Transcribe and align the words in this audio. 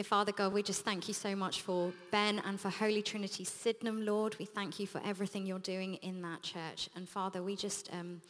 Dear 0.00 0.04
Father 0.06 0.32
God, 0.32 0.54
we 0.54 0.62
just 0.62 0.82
thank 0.82 1.08
you 1.08 1.12
so 1.12 1.36
much 1.36 1.60
for 1.60 1.92
Ben 2.10 2.40
and 2.46 2.58
for 2.58 2.70
Holy 2.70 3.02
Trinity 3.02 3.44
Sydenham, 3.44 4.06
Lord. 4.06 4.34
We 4.38 4.46
thank 4.46 4.80
you 4.80 4.86
for 4.86 4.98
everything 5.04 5.44
you're 5.44 5.58
doing 5.58 5.96
in 5.96 6.22
that 6.22 6.40
church. 6.40 6.88
And 6.96 7.06
Father, 7.06 7.42
we 7.42 7.54
just, 7.54 7.90
um, 7.92 8.22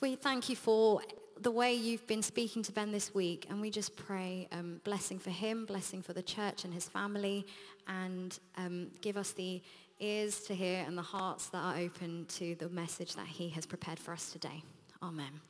we 0.00 0.16
thank 0.16 0.48
you 0.48 0.56
for 0.56 1.02
the 1.40 1.52
way 1.52 1.72
you've 1.72 2.04
been 2.08 2.20
speaking 2.20 2.64
to 2.64 2.72
Ben 2.72 2.90
this 2.90 3.14
week. 3.14 3.46
And 3.48 3.60
we 3.60 3.70
just 3.70 3.94
pray 3.94 4.48
um, 4.50 4.80
blessing 4.82 5.20
for 5.20 5.30
him, 5.30 5.66
blessing 5.66 6.02
for 6.02 6.14
the 6.14 6.22
church 6.22 6.64
and 6.64 6.74
his 6.74 6.88
family, 6.88 7.46
and 7.86 8.36
um, 8.56 8.88
give 9.02 9.16
us 9.16 9.30
the 9.30 9.62
ears 10.00 10.40
to 10.46 10.54
hear 10.56 10.82
and 10.84 10.98
the 10.98 11.02
hearts 11.02 11.46
that 11.50 11.58
are 11.58 11.76
open 11.76 12.26
to 12.30 12.56
the 12.56 12.68
message 12.70 13.14
that 13.14 13.28
he 13.28 13.50
has 13.50 13.66
prepared 13.66 14.00
for 14.00 14.10
us 14.10 14.32
today. 14.32 14.64
Amen. 15.00 15.40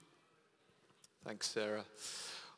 Thanks, 1.24 1.48
Sarah. 1.48 1.84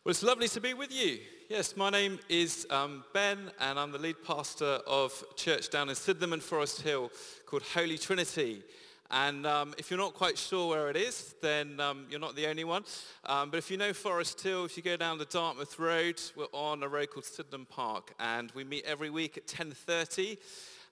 Well, 0.04 0.12
it's 0.12 0.22
lovely 0.22 0.46
to 0.48 0.60
be 0.60 0.74
with 0.74 0.92
you. 0.92 1.18
Yes, 1.50 1.76
my 1.76 1.90
name 1.90 2.20
is 2.28 2.68
um, 2.70 3.04
Ben, 3.12 3.50
and 3.58 3.78
I'm 3.78 3.90
the 3.90 3.98
lead 3.98 4.22
pastor 4.24 4.78
of 4.86 5.24
church 5.34 5.70
down 5.70 5.88
in 5.88 5.96
Sydenham 5.96 6.32
and 6.32 6.42
Forest 6.42 6.82
Hill 6.82 7.10
called 7.46 7.62
Holy 7.74 7.98
Trinity. 7.98 8.62
And 9.10 9.44
um, 9.44 9.74
if 9.76 9.90
you're 9.90 9.98
not 9.98 10.14
quite 10.14 10.38
sure 10.38 10.68
where 10.70 10.88
it 10.88 10.96
is, 10.96 11.34
then 11.42 11.80
um, 11.80 12.06
you're 12.08 12.20
not 12.20 12.36
the 12.36 12.46
only 12.46 12.62
one. 12.62 12.84
Um, 13.26 13.50
but 13.50 13.56
if 13.58 13.72
you 13.72 13.76
know 13.76 13.92
Forest 13.92 14.40
Hill, 14.40 14.64
if 14.64 14.76
you 14.76 14.84
go 14.84 14.96
down 14.96 15.18
the 15.18 15.24
Dartmouth 15.24 15.76
Road, 15.80 16.20
we're 16.36 16.46
on 16.52 16.84
a 16.84 16.88
road 16.88 17.10
called 17.10 17.24
Sydenham 17.24 17.66
Park, 17.66 18.14
and 18.20 18.52
we 18.52 18.62
meet 18.62 18.84
every 18.84 19.10
week 19.10 19.36
at 19.36 19.48
10.30. 19.48 20.38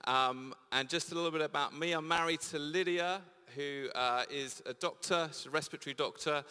Um, 0.04 0.52
and 0.72 0.88
just 0.88 1.12
a 1.12 1.14
little 1.14 1.30
bit 1.30 1.42
about 1.42 1.78
me, 1.78 1.92
I'm 1.92 2.08
married 2.08 2.40
to 2.40 2.58
Lydia, 2.58 3.20
who 3.54 3.88
uh, 3.94 4.24
is 4.30 4.62
a 4.66 4.74
doctor, 4.74 5.28
she's 5.32 5.46
a 5.46 5.50
respiratory 5.50 5.94
doctor, 5.94 6.44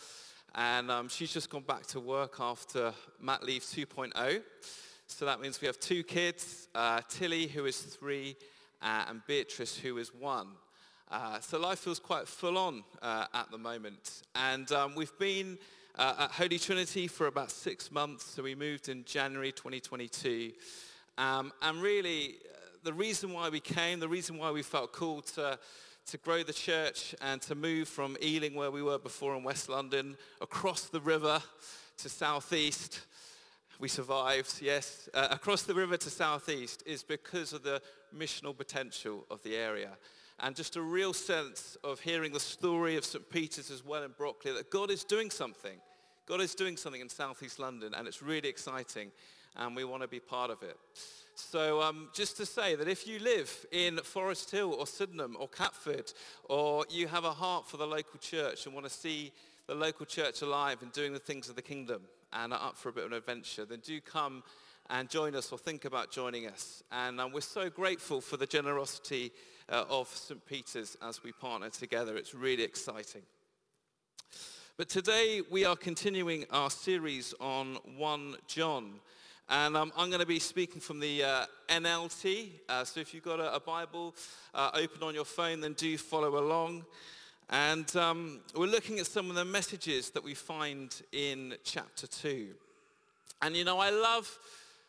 and 0.55 0.89
um, 0.89 1.09
she's 1.09 1.33
just 1.33 1.49
gone 1.49 1.63
back 1.63 1.85
to 1.87 1.99
work 1.99 2.37
after 2.39 2.93
mat 3.21 3.43
leave 3.43 3.61
2.0. 3.61 4.41
So 5.05 5.25
that 5.25 5.41
means 5.41 5.59
we 5.59 5.67
have 5.67 5.79
two 5.79 6.01
kids, 6.01 6.69
uh, 6.73 7.01
Tilly, 7.09 7.47
who 7.47 7.65
is 7.65 7.77
three, 7.77 8.37
uh, 8.81 9.05
and 9.09 9.21
Beatrice, 9.27 9.77
who 9.77 9.97
is 9.97 10.13
one. 10.13 10.47
Uh, 11.11 11.39
so 11.41 11.59
life 11.59 11.79
feels 11.79 11.99
quite 11.99 12.27
full 12.27 12.57
on 12.57 12.83
uh, 13.01 13.25
at 13.33 13.51
the 13.51 13.57
moment. 13.57 14.23
And 14.33 14.71
um, 14.71 14.95
we've 14.95 15.17
been 15.19 15.57
uh, 15.97 16.15
at 16.19 16.31
Holy 16.31 16.57
Trinity 16.57 17.07
for 17.07 17.27
about 17.27 17.51
six 17.51 17.91
months. 17.91 18.25
So 18.25 18.41
we 18.41 18.55
moved 18.55 18.87
in 18.87 19.03
January 19.03 19.51
2022. 19.51 20.53
Um, 21.17 21.51
and 21.61 21.81
really, 21.81 22.35
the 22.83 22.93
reason 22.93 23.33
why 23.33 23.49
we 23.49 23.59
came, 23.59 23.99
the 23.99 24.07
reason 24.07 24.37
why 24.37 24.51
we 24.51 24.61
felt 24.61 24.93
called 24.93 25.27
to, 25.27 25.59
to 26.07 26.17
grow 26.17 26.43
the 26.43 26.53
church 26.53 27.15
and 27.21 27.41
to 27.41 27.55
move 27.55 27.87
from 27.87 28.15
Ealing, 28.21 28.53
where 28.53 28.71
we 28.71 28.83
were 28.83 28.99
before 28.99 29.35
in 29.35 29.43
West 29.43 29.69
London, 29.69 30.17
across 30.39 30.83
the 30.83 31.01
river 31.01 31.41
to 31.97 32.09
southeast, 32.09 33.01
we 33.79 33.87
survived, 33.87 34.61
yes, 34.61 35.09
uh, 35.13 35.27
across 35.31 35.63
the 35.63 35.73
river 35.73 35.97
to 35.97 36.09
southeast 36.09 36.83
is 36.85 37.03
because 37.03 37.53
of 37.53 37.63
the 37.63 37.81
missional 38.15 38.55
potential 38.55 39.25
of 39.29 39.41
the 39.43 39.55
area. 39.55 39.97
And 40.39 40.55
just 40.55 40.75
a 40.75 40.81
real 40.81 41.13
sense 41.13 41.77
of 41.83 41.99
hearing 41.99 42.33
the 42.33 42.39
story 42.39 42.97
of 42.97 43.05
St. 43.05 43.29
Peter's 43.29 43.71
as 43.71 43.83
well 43.83 44.03
in 44.03 44.11
Brockley, 44.17 44.53
that 44.53 44.69
God 44.69 44.91
is 44.91 45.03
doing 45.03 45.29
something. 45.29 45.79
God 46.27 46.41
is 46.41 46.55
doing 46.55 46.77
something 46.77 47.01
in 47.01 47.09
southeast 47.09 47.59
London, 47.59 47.93
and 47.95 48.07
it's 48.07 48.21
really 48.21 48.49
exciting, 48.49 49.11
and 49.55 49.75
we 49.75 49.83
want 49.83 50.01
to 50.01 50.07
be 50.07 50.19
part 50.19 50.51
of 50.51 50.61
it. 50.63 50.77
So 51.37 51.81
um, 51.81 52.07
just 52.13 52.37
to 52.37 52.45
say 52.45 52.75
that 52.75 52.87
if 52.87 53.05
you 53.05 53.19
live 53.19 53.65
in 53.73 53.97
Forest 53.97 54.51
Hill 54.51 54.73
or 54.73 54.87
Sydenham 54.87 55.35
or 55.37 55.49
Catford, 55.49 56.13
or 56.45 56.85
you 56.89 57.07
have 57.07 57.25
a 57.25 57.33
heart 57.33 57.67
for 57.67 57.75
the 57.75 57.85
local 57.85 58.17
church 58.19 58.65
and 58.65 58.73
want 58.73 58.85
to 58.85 58.91
see 58.91 59.33
the 59.67 59.75
local 59.75 60.05
church 60.05 60.41
alive 60.41 60.81
and 60.81 60.93
doing 60.93 61.11
the 61.11 61.19
things 61.19 61.49
of 61.49 61.57
the 61.57 61.61
kingdom 61.61 62.03
and 62.31 62.53
are 62.53 62.61
up 62.61 62.77
for 62.77 62.87
a 62.87 62.93
bit 62.93 63.03
of 63.03 63.11
an 63.11 63.17
adventure, 63.17 63.65
then 63.65 63.79
do 63.79 63.99
come 63.99 64.43
and 64.89 65.09
join 65.09 65.35
us 65.35 65.51
or 65.51 65.57
think 65.57 65.83
about 65.83 66.09
joining 66.09 66.47
us. 66.47 66.83
And 66.91 67.19
um, 67.19 67.33
we're 67.33 67.41
so 67.41 67.69
grateful 67.69 68.21
for 68.21 68.37
the 68.37 68.47
generosity 68.47 69.33
uh, 69.69 69.83
of 69.89 70.07
St. 70.07 70.45
Peter's 70.45 70.95
as 71.01 71.21
we 71.21 71.33
partner 71.33 71.69
together. 71.69 72.15
It's 72.15 72.33
really 72.33 72.63
exciting. 72.63 73.23
But 74.77 74.87
today 74.87 75.41
we 75.49 75.65
are 75.65 75.75
continuing 75.75 76.45
our 76.51 76.69
series 76.69 77.33
on 77.41 77.77
1 77.97 78.35
John. 78.47 79.01
And 79.47 79.77
um, 79.77 79.93
I'm 79.95 80.09
going 80.09 80.21
to 80.21 80.25
be 80.25 80.39
speaking 80.39 80.81
from 80.81 80.99
the 80.99 81.23
uh, 81.23 81.45
NLT. 81.69 82.49
Uh, 82.67 82.83
so 82.83 82.99
if 82.99 83.13
you've 83.13 83.23
got 83.23 83.39
a, 83.39 83.53
a 83.53 83.59
Bible 83.59 84.15
uh, 84.55 84.71
open 84.73 85.03
on 85.03 85.13
your 85.13 85.25
phone, 85.25 85.61
then 85.61 85.73
do 85.73 85.97
follow 85.99 86.39
along. 86.39 86.83
And 87.51 87.95
um, 87.95 88.39
we're 88.55 88.65
looking 88.65 88.97
at 88.97 89.05
some 89.05 89.29
of 89.29 89.35
the 89.35 89.45
messages 89.45 90.09
that 90.11 90.23
we 90.23 90.33
find 90.33 90.99
in 91.11 91.53
chapter 91.63 92.07
2. 92.07 92.47
And 93.43 93.55
you 93.55 93.63
know, 93.63 93.77
I 93.77 93.91
love 93.91 94.35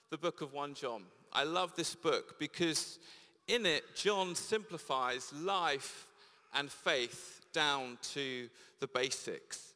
the 0.08 0.16
book 0.16 0.40
of 0.40 0.54
1 0.54 0.72
John. 0.72 1.02
I 1.34 1.44
love 1.44 1.76
this 1.76 1.94
book 1.94 2.38
because 2.38 2.98
in 3.48 3.66
it, 3.66 3.84
John 3.94 4.34
simplifies 4.34 5.34
life 5.34 6.06
and 6.54 6.70
faith 6.70 7.42
down 7.52 7.98
to 8.14 8.48
the 8.80 8.86
basics. 8.86 9.74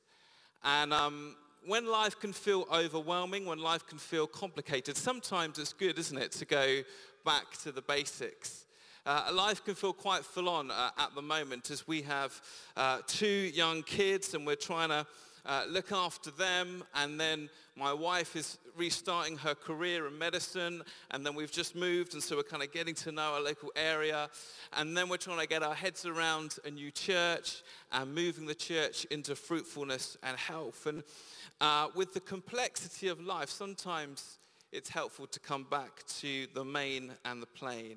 And 0.65 0.95
um, 0.95 1.37
when 1.67 1.87
life 1.87 2.19
can 2.19 2.33
feel 2.33 2.67
overwhelming, 2.73 3.47
when 3.47 3.59
life 3.59 3.87
can 3.87 3.99
feel 3.99 4.27
complicated, 4.27 4.97
sometimes 4.97 5.59
it's 5.59 5.73
good, 5.73 5.99
isn't 5.99 6.19
it, 6.19 6.33
to 6.33 6.45
go 6.45 6.83
back 7.25 7.57
to 7.63 7.73
the 7.73 7.83
basics. 7.83 8.67
Uh, 9.07 9.31
life 9.33 9.65
can 9.65 9.75
feel 9.75 9.93
quite 9.93 10.25
full 10.25 10.49
on 10.49 10.71
uh, 10.71 10.91
at 10.99 11.15
the 11.15 11.23
moment 11.23 11.71
as 11.71 11.87
we 11.87 12.03
have 12.03 12.41
uh, 12.77 12.99
two 13.07 13.27
young 13.27 13.83
kids 13.83 14.35
and 14.35 14.47
we're 14.47 14.55
trying 14.55 14.91
to 14.91 15.07
uh, 15.47 15.65
look 15.69 15.93
after 15.93 16.31
them. 16.31 16.85
And 16.95 17.19
then 17.19 17.49
my 17.77 17.93
wife 17.93 18.37
is 18.37 18.59
restarting 18.77 19.37
her 19.39 19.55
career 19.55 20.07
in 20.07 20.19
medicine. 20.19 20.83
And 21.11 21.25
then 21.25 21.35
we've 21.35 21.53
just 21.53 21.75
moved. 21.75 22.15
And 22.15 22.23
so 22.23 22.37
we're 22.37 22.43
kind 22.43 22.63
of 22.63 22.73
getting 22.73 22.95
to 22.97 23.13
know 23.13 23.35
our 23.35 23.41
local 23.41 23.73
area. 23.77 24.29
And 24.77 24.97
then 24.97 25.09
we're 25.09 25.17
trying 25.17 25.41
to 25.41 25.47
get 25.47 25.63
our 25.63 25.75
heads 25.75 26.05
around 26.07 26.57
a 26.65 26.71
new 26.71 26.91
church 26.91 27.63
and 27.93 28.15
moving 28.15 28.47
the 28.47 28.55
church 28.55 29.05
into 29.07 29.35
fruitfulness 29.35 30.17
and 30.23 30.37
health. 30.37 30.87
And 30.87 31.03
uh, 31.61 31.89
with 31.95 32.15
the 32.15 32.21
complexity 32.21 33.09
of 33.09 33.21
life, 33.21 33.51
sometimes 33.51 34.39
it's 34.73 34.89
helpful 34.89 35.27
to 35.27 35.41
come 35.41 35.67
back 35.71 36.05
to 36.21 36.47
the 36.55 36.65
main 36.65 37.13
and 37.25 37.43
the 37.43 37.47
plain. 37.47 37.97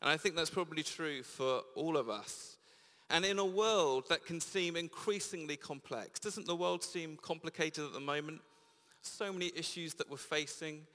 And 0.00 0.10
I 0.10 0.16
think 0.16 0.36
that's 0.36 0.50
probably 0.50 0.82
true 0.82 1.22
for 1.22 1.62
all 1.74 1.96
of 1.96 2.08
us. 2.08 2.57
And 3.10 3.24
in 3.24 3.38
a 3.38 3.44
world 3.44 4.04
that 4.10 4.26
can 4.26 4.40
seem 4.40 4.76
increasingly 4.76 5.56
complex, 5.56 6.20
doesn't 6.20 6.46
the 6.46 6.54
world 6.54 6.84
seem 6.84 7.16
complicated 7.16 7.84
at 7.84 7.92
the 7.92 8.00
moment? 8.00 8.40
So 9.00 9.32
many 9.32 9.50
issues 9.56 9.94
that 9.94 10.10
we're 10.10 10.18
facing, 10.18 10.86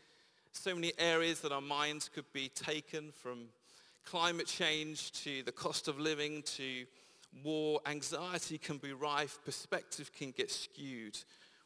so 0.51 0.75
many 0.75 0.93
areas 0.99 1.39
that 1.41 1.51
our 1.51 1.61
minds 1.61 2.09
could 2.13 2.31
be 2.31 2.49
taken 2.49 3.11
from 3.11 3.45
climate 4.05 4.45
change 4.45 5.11
to 5.23 5.41
the 5.43 5.51
cost 5.51 5.87
of 5.87 5.99
living 5.99 6.43
to 6.43 6.85
war. 7.43 7.79
Anxiety 7.87 8.59
can 8.59 8.77
be 8.77 8.93
rife, 8.93 9.39
perspective 9.43 10.11
can 10.13 10.31
get 10.31 10.51
skewed 10.51 11.17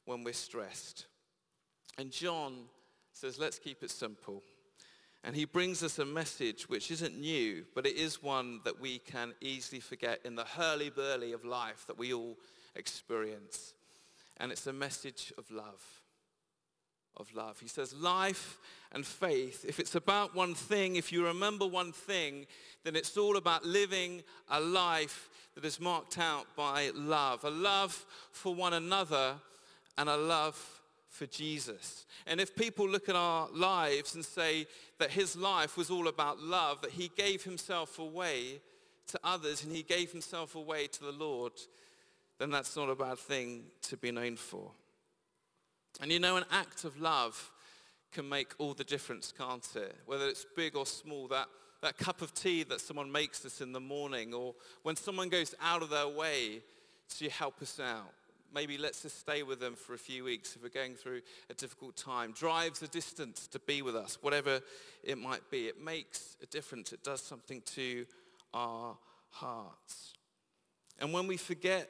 when 0.05 0.23
we're 0.23 0.33
stressed. 0.33 1.07
And 1.97 2.11
John 2.11 2.53
says, 3.11 3.37
let's 3.37 3.59
keep 3.59 3.83
it 3.83 3.91
simple. 3.91 4.43
And 5.23 5.35
he 5.35 5.45
brings 5.45 5.83
us 5.83 5.99
a 5.99 6.05
message 6.05 6.69
which 6.69 6.89
isn't 6.91 7.19
new, 7.19 7.65
but 7.75 7.85
it 7.85 7.97
is 7.97 8.23
one 8.23 8.61
that 8.63 8.79
we 8.79 8.99
can 8.99 9.33
easily 9.41 9.81
forget 9.81 10.19
in 10.23 10.35
the 10.35 10.45
hurly-burly 10.45 11.33
of 11.33 11.43
life 11.43 11.85
that 11.87 11.97
we 11.97 12.13
all 12.13 12.37
experience. 12.75 13.73
And 14.37 14.51
it's 14.51 14.67
a 14.67 14.73
message 14.73 15.33
of 15.37 15.49
love. 15.51 15.81
Of 17.17 17.33
love. 17.33 17.59
He 17.59 17.67
says 17.67 17.93
life 17.93 18.59
and 18.91 19.05
faith, 19.05 19.65
if 19.67 19.79
it's 19.79 19.95
about 19.95 20.35
one 20.35 20.53
thing, 20.53 20.95
if 20.95 21.11
you 21.11 21.25
remember 21.25 21.65
one 21.65 21.91
thing, 21.91 22.45
then 22.83 22.95
it's 22.95 23.17
all 23.17 23.37
about 23.37 23.65
living 23.65 24.21
a 24.49 24.61
life 24.61 25.29
that 25.55 25.65
is 25.65 25.79
marked 25.79 26.19
out 26.19 26.45
by 26.55 26.91
love. 26.93 27.43
A 27.43 27.49
love 27.49 28.05
for 28.31 28.53
one 28.53 28.73
another 28.73 29.33
and 29.97 30.07
a 30.07 30.15
love 30.15 30.76
for 31.17 31.25
Jesus. 31.25 32.05
And 32.25 32.39
if 32.39 32.55
people 32.55 32.87
look 32.87 33.09
at 33.09 33.15
our 33.15 33.49
lives 33.51 34.15
and 34.15 34.23
say 34.23 34.67
that 34.99 35.11
his 35.11 35.35
life 35.35 35.75
was 35.75 35.89
all 35.89 36.07
about 36.07 36.39
love, 36.39 36.81
that 36.81 36.91
he 36.91 37.11
gave 37.17 37.43
himself 37.43 37.99
away 37.99 38.61
to 39.07 39.19
others 39.23 39.63
and 39.63 39.75
he 39.75 39.83
gave 39.83 40.11
himself 40.11 40.55
away 40.55 40.87
to 40.87 41.03
the 41.03 41.11
Lord, 41.11 41.53
then 42.39 42.51
that's 42.51 42.75
not 42.75 42.89
a 42.89 42.95
bad 42.95 43.17
thing 43.17 43.63
to 43.83 43.97
be 43.97 44.11
known 44.11 44.35
for. 44.35 44.71
And 45.99 46.11
you 46.11 46.19
know, 46.19 46.37
an 46.37 46.45
act 46.51 46.83
of 46.83 47.01
love 47.01 47.51
can 48.11 48.29
make 48.29 48.53
all 48.59 48.73
the 48.73 48.83
difference, 48.83 49.33
can't 49.35 49.67
it? 49.75 49.95
Whether 50.05 50.27
it's 50.27 50.45
big 50.55 50.75
or 50.75 50.85
small, 50.85 51.27
that, 51.29 51.47
that 51.81 51.97
cup 51.97 52.21
of 52.21 52.33
tea 52.33 52.63
that 52.63 52.79
someone 52.79 53.11
makes 53.11 53.43
us 53.45 53.59
in 53.59 53.71
the 53.71 53.79
morning, 53.79 54.33
or 54.33 54.53
when 54.83 54.95
someone 54.95 55.29
goes 55.29 55.55
out 55.61 55.81
of 55.81 55.89
their 55.89 56.07
way 56.07 56.61
to 57.17 57.29
help 57.29 57.61
us 57.61 57.79
out 57.79 58.13
maybe 58.53 58.77
let's 58.77 59.01
just 59.01 59.19
stay 59.19 59.43
with 59.43 59.59
them 59.59 59.75
for 59.75 59.93
a 59.93 59.97
few 59.97 60.23
weeks 60.23 60.55
if 60.55 60.63
we're 60.63 60.69
going 60.69 60.95
through 60.95 61.21
a 61.49 61.53
difficult 61.53 61.95
time, 61.95 62.31
drives 62.31 62.81
a 62.81 62.87
distance 62.87 63.47
to 63.47 63.59
be 63.59 63.81
with 63.81 63.95
us, 63.95 64.17
whatever 64.21 64.61
it 65.03 65.17
might 65.17 65.49
be. 65.49 65.67
It 65.67 65.83
makes 65.83 66.37
a 66.41 66.45
difference. 66.45 66.93
It 66.93 67.03
does 67.03 67.21
something 67.21 67.61
to 67.75 68.05
our 68.53 68.97
hearts. 69.29 70.13
And 70.99 71.13
when 71.13 71.27
we 71.27 71.37
forget 71.37 71.89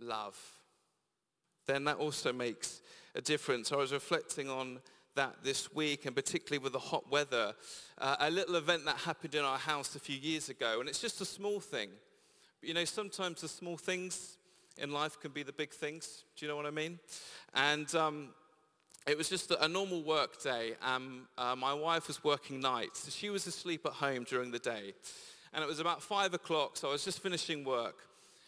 love, 0.00 0.36
then 1.66 1.84
that 1.84 1.96
also 1.96 2.32
makes 2.32 2.80
a 3.14 3.20
difference. 3.20 3.72
I 3.72 3.76
was 3.76 3.92
reflecting 3.92 4.50
on 4.50 4.80
that 5.14 5.36
this 5.42 5.72
week, 5.72 6.06
and 6.06 6.14
particularly 6.14 6.62
with 6.62 6.72
the 6.72 6.78
hot 6.78 7.10
weather. 7.10 7.54
Uh, 7.98 8.16
a 8.18 8.30
little 8.30 8.56
event 8.56 8.84
that 8.84 8.96
happened 8.96 9.34
in 9.34 9.44
our 9.44 9.58
house 9.58 9.94
a 9.94 10.00
few 10.00 10.16
years 10.16 10.48
ago, 10.48 10.80
and 10.80 10.88
it's 10.88 11.00
just 11.00 11.20
a 11.20 11.24
small 11.24 11.60
thing. 11.60 11.90
But 12.60 12.68
you 12.68 12.74
know, 12.74 12.84
sometimes 12.84 13.40
the 13.40 13.48
small 13.48 13.76
things 13.76 14.38
in 14.78 14.92
life 14.92 15.20
can 15.20 15.30
be 15.30 15.42
the 15.42 15.52
big 15.52 15.70
things. 15.70 16.24
Do 16.36 16.44
you 16.44 16.50
know 16.50 16.56
what 16.56 16.66
I 16.66 16.70
mean? 16.70 16.98
And 17.54 17.92
um, 17.94 18.28
it 19.06 19.18
was 19.18 19.28
just 19.28 19.50
a 19.50 19.68
normal 19.68 20.02
work 20.02 20.42
day. 20.42 20.72
Um, 20.82 21.28
uh, 21.36 21.54
my 21.54 21.74
wife 21.74 22.08
was 22.08 22.24
working 22.24 22.60
nights. 22.60 23.14
She 23.14 23.30
was 23.30 23.46
asleep 23.46 23.84
at 23.86 23.92
home 23.92 24.24
during 24.24 24.50
the 24.50 24.58
day. 24.58 24.94
And 25.52 25.62
it 25.62 25.66
was 25.66 25.78
about 25.78 26.02
five 26.02 26.34
o'clock, 26.34 26.76
so 26.76 26.88
I 26.88 26.92
was 26.92 27.04
just 27.04 27.22
finishing 27.22 27.64
work. 27.64 27.96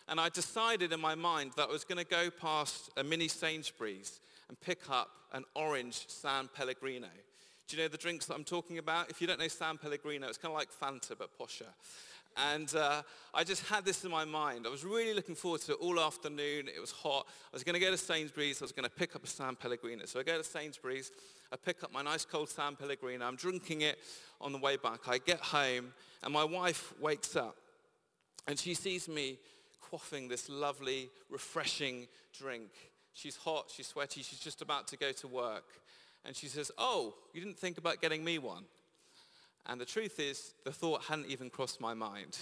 And 0.08 0.18
I 0.18 0.28
decided 0.28 0.92
in 0.92 1.00
my 1.00 1.14
mind 1.14 1.52
that 1.56 1.68
I 1.68 1.72
was 1.72 1.84
going 1.84 1.98
to 1.98 2.10
go 2.10 2.30
past 2.30 2.90
a 2.96 3.04
mini 3.04 3.28
Sainsbury's 3.28 4.20
and 4.48 4.60
pick 4.60 4.90
up 4.90 5.10
an 5.32 5.44
orange 5.54 6.04
San 6.08 6.48
Pellegrino. 6.48 7.08
Do 7.68 7.76
you 7.76 7.82
know 7.82 7.88
the 7.88 7.98
drinks 7.98 8.26
that 8.26 8.34
I'm 8.34 8.44
talking 8.44 8.78
about? 8.78 9.10
If 9.10 9.20
you 9.20 9.26
don't 9.26 9.40
know 9.40 9.48
San 9.48 9.76
Pellegrino, 9.76 10.28
it's 10.28 10.38
kind 10.38 10.52
of 10.52 10.58
like 10.58 10.68
Fanta, 10.70 11.18
but 11.18 11.36
posher. 11.38 11.66
And 12.36 12.74
uh, 12.74 13.02
I 13.32 13.44
just 13.44 13.66
had 13.66 13.84
this 13.84 14.04
in 14.04 14.10
my 14.10 14.24
mind. 14.24 14.66
I 14.66 14.70
was 14.70 14.84
really 14.84 15.14
looking 15.14 15.34
forward 15.34 15.62
to 15.62 15.72
it 15.72 15.78
all 15.80 15.98
afternoon. 15.98 16.68
It 16.68 16.80
was 16.80 16.90
hot. 16.90 17.26
I 17.52 17.56
was 17.56 17.64
going 17.64 17.74
to 17.74 17.80
go 17.80 17.90
to 17.90 17.96
Sainsbury's. 17.96 18.60
I 18.60 18.64
was 18.64 18.72
going 18.72 18.84
to 18.84 18.94
pick 18.94 19.16
up 19.16 19.24
a 19.24 19.26
San 19.26 19.56
Pellegrino. 19.56 20.04
So 20.04 20.20
I 20.20 20.22
go 20.22 20.36
to 20.36 20.44
Sainsbury's. 20.44 21.12
I 21.52 21.56
pick 21.56 21.82
up 21.82 21.92
my 21.92 22.02
nice 22.02 22.24
cold 22.24 22.50
San 22.50 22.76
Pellegrino. 22.76 23.24
I'm 23.24 23.36
drinking 23.36 23.82
it 23.82 23.98
on 24.40 24.52
the 24.52 24.58
way 24.58 24.76
back. 24.76 25.08
I 25.08 25.18
get 25.18 25.40
home 25.40 25.92
and 26.22 26.32
my 26.32 26.44
wife 26.44 26.92
wakes 27.00 27.36
up 27.36 27.56
and 28.46 28.58
she 28.58 28.74
sees 28.74 29.08
me 29.08 29.38
quaffing 29.82 30.28
this 30.28 30.48
lovely, 30.48 31.08
refreshing 31.30 32.06
drink. 32.38 32.70
She's 33.12 33.36
hot, 33.36 33.70
she's 33.74 33.86
sweaty, 33.86 34.22
she's 34.22 34.40
just 34.40 34.62
about 34.62 34.88
to 34.88 34.96
go 34.96 35.12
to 35.12 35.28
work. 35.28 35.64
And 36.24 36.34
she 36.34 36.48
says, 36.48 36.70
oh, 36.76 37.14
you 37.32 37.40
didn't 37.40 37.58
think 37.58 37.78
about 37.78 38.00
getting 38.00 38.24
me 38.24 38.38
one? 38.38 38.64
And 39.68 39.80
the 39.80 39.84
truth 39.84 40.20
is, 40.20 40.54
the 40.64 40.70
thought 40.70 41.04
hadn't 41.04 41.26
even 41.26 41.50
crossed 41.50 41.80
my 41.80 41.92
mind. 41.92 42.38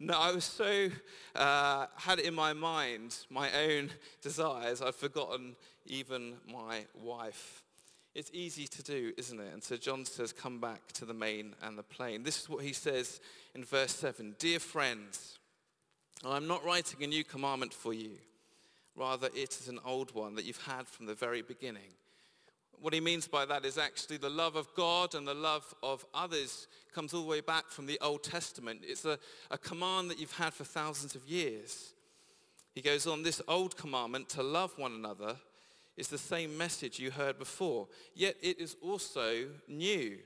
No, 0.00 0.14
I 0.18 0.32
was 0.32 0.44
so, 0.44 0.88
uh, 1.36 1.86
had 1.96 2.18
in 2.18 2.34
my 2.34 2.52
mind 2.52 3.16
my 3.30 3.48
own 3.52 3.90
desires, 4.22 4.82
I'd 4.82 4.94
forgotten 4.94 5.54
even 5.86 6.34
my 6.52 6.86
wife. 6.94 7.62
It's 8.14 8.30
easy 8.32 8.66
to 8.66 8.82
do, 8.82 9.12
isn't 9.16 9.40
it? 9.40 9.52
And 9.52 9.62
so 9.62 9.76
John 9.76 10.04
says, 10.04 10.32
come 10.32 10.60
back 10.60 10.92
to 10.94 11.04
the 11.04 11.14
main 11.14 11.54
and 11.62 11.78
the 11.78 11.82
plain. 11.82 12.22
This 12.22 12.42
is 12.42 12.48
what 12.48 12.64
he 12.64 12.72
says 12.72 13.20
in 13.54 13.64
verse 13.64 13.92
7. 13.92 14.34
Dear 14.38 14.58
friends, 14.58 15.38
I'm 16.24 16.46
not 16.46 16.64
writing 16.64 17.02
a 17.02 17.06
new 17.06 17.24
commandment 17.24 17.72
for 17.72 17.92
you. 17.92 18.12
Rather, 18.96 19.28
it 19.34 19.58
is 19.60 19.68
an 19.68 19.80
old 19.84 20.14
one 20.14 20.34
that 20.36 20.44
you've 20.44 20.64
had 20.64 20.86
from 20.86 21.06
the 21.06 21.14
very 21.14 21.42
beginning. 21.42 21.94
What 22.80 22.92
he 22.92 23.00
means 23.00 23.26
by 23.26 23.44
that 23.46 23.64
is 23.64 23.78
actually 23.78 24.18
the 24.18 24.28
love 24.28 24.56
of 24.56 24.72
God 24.74 25.14
and 25.14 25.26
the 25.26 25.34
love 25.34 25.74
of 25.82 26.04
others 26.12 26.68
comes 26.94 27.14
all 27.14 27.22
the 27.22 27.28
way 27.28 27.40
back 27.40 27.70
from 27.70 27.86
the 27.86 27.98
Old 28.00 28.22
Testament. 28.22 28.80
It's 28.82 29.04
a, 29.04 29.18
a 29.50 29.58
command 29.58 30.10
that 30.10 30.18
you've 30.18 30.32
had 30.36 30.52
for 30.52 30.64
thousands 30.64 31.14
of 31.14 31.26
years. 31.26 31.94
He 32.74 32.80
goes 32.82 33.06
on, 33.06 33.22
this 33.22 33.40
old 33.48 33.76
commandment 33.76 34.28
to 34.30 34.42
love 34.42 34.72
one 34.76 34.92
another 34.92 35.36
is 35.96 36.08
the 36.08 36.18
same 36.18 36.58
message 36.58 36.98
you 36.98 37.10
heard 37.10 37.38
before, 37.38 37.86
yet 38.14 38.36
it 38.42 38.60
is 38.60 38.76
also 38.82 39.46
new. 39.68 40.18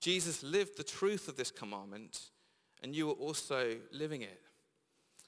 Jesus 0.00 0.42
lived 0.42 0.76
the 0.76 0.84
truth 0.84 1.26
of 1.26 1.36
this 1.36 1.50
commandment, 1.50 2.20
and 2.82 2.94
you 2.94 3.08
are 3.08 3.14
also 3.14 3.76
living 3.92 4.22
it. 4.22 4.40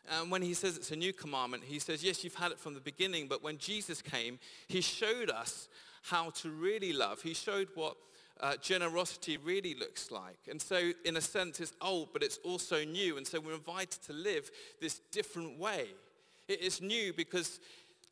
And 0.08 0.30
when 0.30 0.42
he 0.42 0.54
says 0.54 0.76
it's 0.76 0.90
a 0.90 0.96
new 0.96 1.12
commandment, 1.12 1.64
he 1.64 1.78
says, 1.78 2.04
yes, 2.04 2.22
you've 2.22 2.34
had 2.34 2.52
it 2.52 2.60
from 2.60 2.74
the 2.74 2.80
beginning, 2.80 3.26
but 3.28 3.42
when 3.42 3.58
Jesus 3.58 4.02
came, 4.02 4.38
he 4.68 4.80
showed 4.80 5.30
us 5.30 5.68
how 6.08 6.30
to 6.30 6.50
really 6.50 6.92
love. 6.92 7.22
He 7.22 7.34
showed 7.34 7.68
what 7.74 7.96
uh, 8.40 8.56
generosity 8.60 9.38
really 9.38 9.74
looks 9.74 10.10
like. 10.10 10.38
And 10.50 10.60
so, 10.60 10.92
in 11.04 11.16
a 11.16 11.20
sense, 11.20 11.60
it's 11.60 11.72
old, 11.80 12.12
but 12.12 12.22
it's 12.22 12.38
also 12.44 12.84
new. 12.84 13.16
And 13.16 13.26
so 13.26 13.40
we're 13.40 13.54
invited 13.54 14.02
to 14.04 14.12
live 14.12 14.50
this 14.80 15.00
different 15.10 15.58
way. 15.58 15.86
It 16.48 16.60
is 16.60 16.80
new 16.80 17.12
because, 17.12 17.60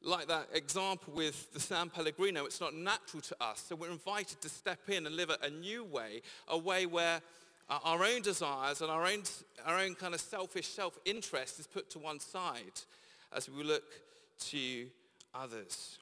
like 0.02 0.26
that 0.28 0.48
example 0.52 1.12
with 1.14 1.52
the 1.52 1.60
San 1.60 1.90
Pellegrino, 1.90 2.46
it's 2.46 2.60
not 2.60 2.74
natural 2.74 3.22
to 3.22 3.36
us. 3.40 3.64
So 3.68 3.76
we're 3.76 3.90
invited 3.90 4.40
to 4.40 4.48
step 4.48 4.88
in 4.88 5.06
and 5.06 5.14
live 5.14 5.30
a 5.42 5.50
new 5.50 5.84
way, 5.84 6.22
a 6.48 6.58
way 6.58 6.86
where 6.86 7.20
our 7.68 8.04
own 8.04 8.22
desires 8.22 8.80
and 8.80 8.90
our 8.90 9.06
own, 9.06 9.22
our 9.64 9.78
own 9.78 9.94
kind 9.94 10.14
of 10.14 10.20
selfish 10.20 10.68
self-interest 10.68 11.60
is 11.60 11.66
put 11.66 11.90
to 11.90 11.98
one 11.98 12.20
side 12.20 12.80
as 13.34 13.48
we 13.48 13.62
look 13.62 13.84
to 14.38 14.86
others. 15.34 15.98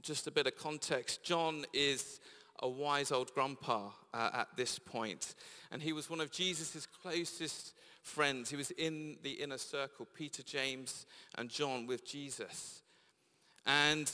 Just 0.00 0.26
a 0.26 0.30
bit 0.30 0.46
of 0.46 0.56
context. 0.56 1.22
John 1.22 1.64
is 1.72 2.20
a 2.60 2.68
wise 2.68 3.12
old 3.12 3.34
grandpa 3.34 3.90
uh, 4.14 4.30
at 4.32 4.48
this 4.56 4.78
point, 4.78 5.34
and 5.70 5.82
he 5.82 5.92
was 5.92 6.08
one 6.08 6.20
of 6.20 6.30
Jesus' 6.30 6.86
closest 7.02 7.74
friends. 8.02 8.50
He 8.50 8.56
was 8.56 8.70
in 8.72 9.18
the 9.22 9.32
inner 9.32 9.58
circle, 9.58 10.06
Peter, 10.14 10.42
James, 10.42 11.06
and 11.36 11.48
John 11.48 11.86
with 11.86 12.06
Jesus. 12.06 12.82
And 13.66 14.10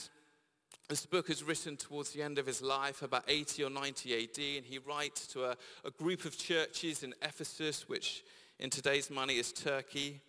this 0.89 1.05
book 1.05 1.29
is 1.29 1.43
written 1.43 1.77
towards 1.77 2.11
the 2.11 2.23
end 2.23 2.39
of 2.39 2.45
his 2.45 2.61
life, 2.61 3.01
about 3.01 3.23
80 3.27 3.63
or 3.63 3.69
90 3.69 4.13
AD, 4.15 4.57
and 4.57 4.65
he 4.65 4.79
writes 4.79 5.27
to 5.27 5.45
a, 5.45 5.57
a 5.85 5.91
group 5.91 6.25
of 6.25 6.37
churches 6.37 7.03
in 7.03 7.13
Ephesus, 7.21 7.87
which 7.87 8.23
in 8.59 8.69
today's 8.69 9.09
money 9.09 9.35
is 9.35 9.53
Turkey. 9.53 10.21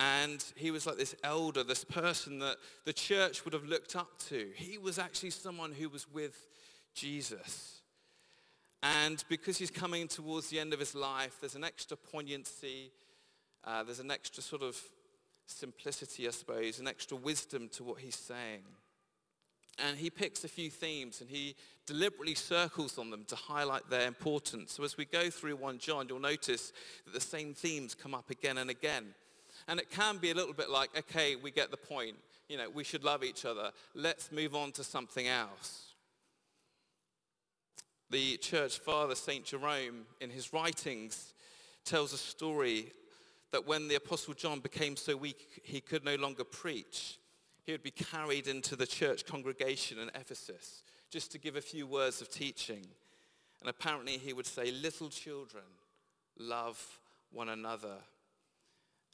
And 0.00 0.42
he 0.56 0.70
was 0.70 0.86
like 0.86 0.96
this 0.96 1.14
elder, 1.22 1.62
this 1.62 1.84
person 1.84 2.38
that 2.38 2.56
the 2.86 2.92
church 2.92 3.44
would 3.44 3.52
have 3.52 3.66
looked 3.66 3.94
up 3.94 4.18
to. 4.28 4.48
He 4.56 4.78
was 4.78 4.98
actually 4.98 5.30
someone 5.30 5.72
who 5.72 5.90
was 5.90 6.10
with 6.10 6.48
Jesus. 6.94 7.82
And 8.82 9.22
because 9.28 9.58
he's 9.58 9.70
coming 9.70 10.08
towards 10.08 10.48
the 10.48 10.58
end 10.58 10.72
of 10.72 10.80
his 10.80 10.94
life, 10.94 11.36
there's 11.40 11.54
an 11.54 11.64
extra 11.64 11.98
poignancy, 11.98 12.92
uh, 13.64 13.82
there's 13.82 14.00
an 14.00 14.10
extra 14.10 14.42
sort 14.42 14.62
of 14.62 14.76
simplicity, 15.46 16.26
I 16.26 16.30
suppose, 16.30 16.80
an 16.80 16.88
extra 16.88 17.18
wisdom 17.18 17.68
to 17.74 17.84
what 17.84 18.00
he's 18.00 18.16
saying 18.16 18.62
and 19.84 19.98
he 19.98 20.10
picks 20.10 20.44
a 20.44 20.48
few 20.48 20.70
themes 20.70 21.20
and 21.20 21.30
he 21.30 21.56
deliberately 21.86 22.34
circles 22.34 22.98
on 22.98 23.10
them 23.10 23.24
to 23.26 23.36
highlight 23.36 23.88
their 23.88 24.06
importance. 24.06 24.72
So 24.72 24.84
as 24.84 24.96
we 24.96 25.04
go 25.04 25.30
through 25.30 25.56
1 25.56 25.78
John, 25.78 26.06
you'll 26.08 26.20
notice 26.20 26.72
that 27.04 27.14
the 27.14 27.20
same 27.20 27.54
themes 27.54 27.94
come 27.94 28.14
up 28.14 28.30
again 28.30 28.58
and 28.58 28.70
again. 28.70 29.14
And 29.68 29.80
it 29.80 29.90
can 29.90 30.18
be 30.18 30.30
a 30.30 30.34
little 30.34 30.54
bit 30.54 30.70
like, 30.70 30.90
okay, 30.96 31.36
we 31.36 31.50
get 31.50 31.70
the 31.70 31.76
point. 31.76 32.16
You 32.48 32.56
know, 32.56 32.68
we 32.68 32.84
should 32.84 33.04
love 33.04 33.22
each 33.22 33.44
other. 33.44 33.70
Let's 33.94 34.32
move 34.32 34.54
on 34.54 34.72
to 34.72 34.84
something 34.84 35.26
else. 35.26 35.92
The 38.10 38.36
church 38.38 38.78
father, 38.78 39.14
St. 39.14 39.44
Jerome, 39.44 40.06
in 40.20 40.30
his 40.30 40.52
writings, 40.52 41.32
tells 41.84 42.12
a 42.12 42.18
story 42.18 42.92
that 43.52 43.66
when 43.66 43.88
the 43.88 43.94
Apostle 43.96 44.34
John 44.34 44.60
became 44.60 44.96
so 44.96 45.16
weak 45.16 45.60
he 45.62 45.80
could 45.80 46.04
no 46.04 46.16
longer 46.16 46.44
preach, 46.44 47.18
he 47.64 47.72
would 47.72 47.82
be 47.82 47.90
carried 47.90 48.48
into 48.48 48.74
the 48.74 48.86
church 48.86 49.24
congregation 49.24 49.98
in 49.98 50.10
Ephesus 50.14 50.82
just 51.10 51.32
to 51.32 51.38
give 51.38 51.56
a 51.56 51.60
few 51.60 51.86
words 51.86 52.20
of 52.20 52.30
teaching. 52.30 52.86
And 53.60 53.68
apparently 53.68 54.16
he 54.18 54.32
would 54.32 54.46
say, 54.46 54.70
little 54.70 55.08
children, 55.08 55.64
love 56.38 56.82
one 57.30 57.48
another. 57.48 57.96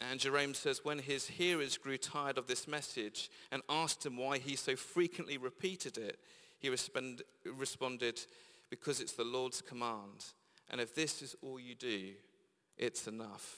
And 0.00 0.20
Jerome 0.20 0.54
says, 0.54 0.84
when 0.84 0.98
his 0.98 1.26
hearers 1.26 1.78
grew 1.78 1.96
tired 1.96 2.36
of 2.36 2.46
this 2.46 2.68
message 2.68 3.30
and 3.50 3.62
asked 3.68 4.04
him 4.04 4.16
why 4.16 4.38
he 4.38 4.54
so 4.54 4.76
frequently 4.76 5.38
repeated 5.38 5.96
it, 5.96 6.18
he 6.58 6.68
respond, 6.68 7.22
responded, 7.44 8.20
because 8.68 9.00
it's 9.00 9.12
the 9.12 9.24
Lord's 9.24 9.62
command. 9.62 10.24
And 10.70 10.80
if 10.80 10.94
this 10.94 11.22
is 11.22 11.34
all 11.42 11.58
you 11.58 11.74
do, 11.74 12.10
it's 12.76 13.06
enough. 13.06 13.56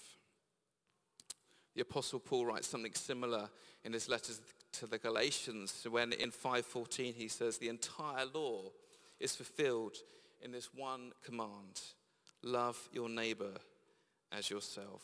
The 1.74 1.82
Apostle 1.82 2.20
Paul 2.20 2.46
writes 2.46 2.68
something 2.68 2.94
similar 2.94 3.50
in 3.84 3.92
his 3.92 4.08
letters 4.08 4.40
to 4.72 4.86
the 4.86 4.98
Galatians 4.98 5.86
when 5.90 6.12
in 6.12 6.30
5.14 6.30 7.14
he 7.14 7.28
says 7.28 7.58
the 7.58 7.68
entire 7.68 8.26
law 8.32 8.70
is 9.18 9.34
fulfilled 9.34 9.96
in 10.40 10.52
this 10.52 10.70
one 10.74 11.12
command. 11.24 11.80
Love 12.42 12.88
your 12.92 13.08
neighbor 13.08 13.54
as 14.30 14.50
yourself. 14.50 15.02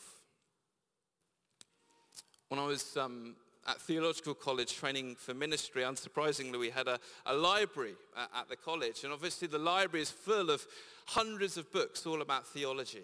When 2.49 2.59
I 2.59 2.65
was 2.67 2.95
um, 2.95 3.35
at 3.67 3.81
theological 3.81 4.35
college 4.35 4.75
training 4.75 5.15
for 5.15 5.33
ministry, 5.33 5.81
unsurprisingly, 5.81 6.59
we 6.59 6.69
had 6.69 6.87
a, 6.87 6.99
a 7.25 7.33
library 7.35 7.95
at, 8.15 8.29
at 8.41 8.49
the 8.49 8.55
college. 8.55 9.03
And 9.03 9.11
obviously 9.11 9.47
the 9.47 9.57
library 9.57 10.03
is 10.03 10.11
full 10.11 10.51
of 10.51 10.65
hundreds 11.07 11.57
of 11.57 11.71
books 11.71 12.05
all 12.05 12.21
about 12.21 12.45
theology. 12.45 13.03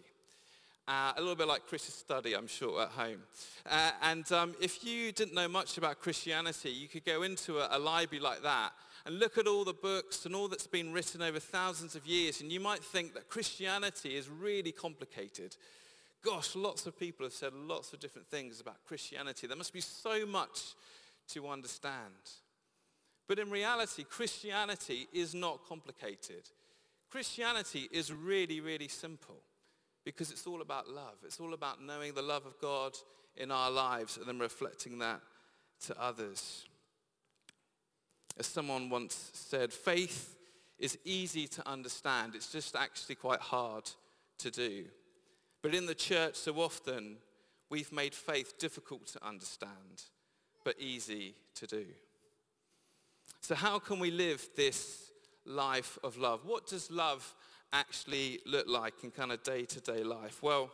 Uh, 0.87 1.13
a 1.15 1.19
little 1.19 1.35
bit 1.35 1.47
like 1.47 1.67
Chris's 1.67 1.93
study, 1.93 2.33
I'm 2.33 2.47
sure, 2.47 2.81
at 2.81 2.89
home. 2.89 3.19
Uh, 3.69 3.91
and 4.01 4.31
um, 4.31 4.55
if 4.61 4.83
you 4.83 5.11
didn't 5.11 5.33
know 5.33 5.47
much 5.47 5.77
about 5.77 6.01
Christianity, 6.01 6.69
you 6.69 6.87
could 6.87 7.05
go 7.05 7.23
into 7.23 7.59
a, 7.59 7.69
a 7.71 7.79
library 7.79 8.21
like 8.21 8.43
that 8.43 8.71
and 9.05 9.19
look 9.19 9.37
at 9.37 9.47
all 9.47 9.63
the 9.63 9.73
books 9.73 10.25
and 10.25 10.35
all 10.35 10.47
that's 10.47 10.67
been 10.67 10.93
written 10.93 11.21
over 11.21 11.39
thousands 11.39 11.95
of 11.95 12.05
years, 12.05 12.41
and 12.41 12.51
you 12.51 12.59
might 12.59 12.83
think 12.83 13.13
that 13.13 13.29
Christianity 13.29 14.15
is 14.15 14.29
really 14.29 14.71
complicated. 14.71 15.55
Gosh, 16.23 16.55
lots 16.55 16.85
of 16.85 16.99
people 16.99 17.25
have 17.25 17.33
said 17.33 17.53
lots 17.53 17.93
of 17.93 17.99
different 17.99 18.27
things 18.27 18.59
about 18.59 18.83
Christianity. 18.85 19.47
There 19.47 19.57
must 19.57 19.73
be 19.73 19.81
so 19.81 20.25
much 20.25 20.75
to 21.29 21.47
understand. 21.47 22.13
But 23.27 23.39
in 23.39 23.49
reality, 23.49 24.03
Christianity 24.03 25.07
is 25.13 25.33
not 25.33 25.67
complicated. 25.67 26.49
Christianity 27.09 27.87
is 27.91 28.13
really, 28.13 28.59
really 28.59 28.87
simple 28.87 29.41
because 30.03 30.31
it's 30.31 30.45
all 30.45 30.61
about 30.61 30.89
love. 30.89 31.17
It's 31.23 31.39
all 31.39 31.53
about 31.53 31.81
knowing 31.81 32.13
the 32.13 32.21
love 32.21 32.45
of 32.45 32.59
God 32.59 32.93
in 33.35 33.51
our 33.51 33.71
lives 33.71 34.17
and 34.17 34.27
then 34.27 34.39
reflecting 34.39 34.99
that 34.99 35.21
to 35.87 35.99
others. 35.99 36.65
As 38.37 38.45
someone 38.45 38.89
once 38.89 39.31
said, 39.33 39.73
faith 39.73 40.35
is 40.77 40.97
easy 41.03 41.47
to 41.47 41.67
understand. 41.67 42.35
It's 42.35 42.51
just 42.51 42.75
actually 42.75 43.15
quite 43.15 43.39
hard 43.39 43.89
to 44.39 44.51
do. 44.51 44.85
But 45.61 45.75
in 45.75 45.85
the 45.85 45.95
church, 45.95 46.35
so 46.35 46.55
often, 46.55 47.17
we've 47.69 47.91
made 47.91 48.15
faith 48.15 48.57
difficult 48.57 49.07
to 49.07 49.25
understand, 49.25 50.03
but 50.63 50.79
easy 50.79 51.35
to 51.55 51.67
do. 51.67 51.85
So 53.41 53.55
how 53.55 53.79
can 53.79 53.99
we 53.99 54.11
live 54.11 54.47
this 54.55 55.11
life 55.45 55.97
of 56.03 56.17
love? 56.17 56.45
What 56.45 56.67
does 56.67 56.91
love 56.91 57.35
actually 57.73 58.39
look 58.45 58.67
like 58.67 59.03
in 59.03 59.11
kind 59.11 59.31
of 59.31 59.43
day-to-day 59.43 60.03
life? 60.03 60.43
Well, 60.43 60.69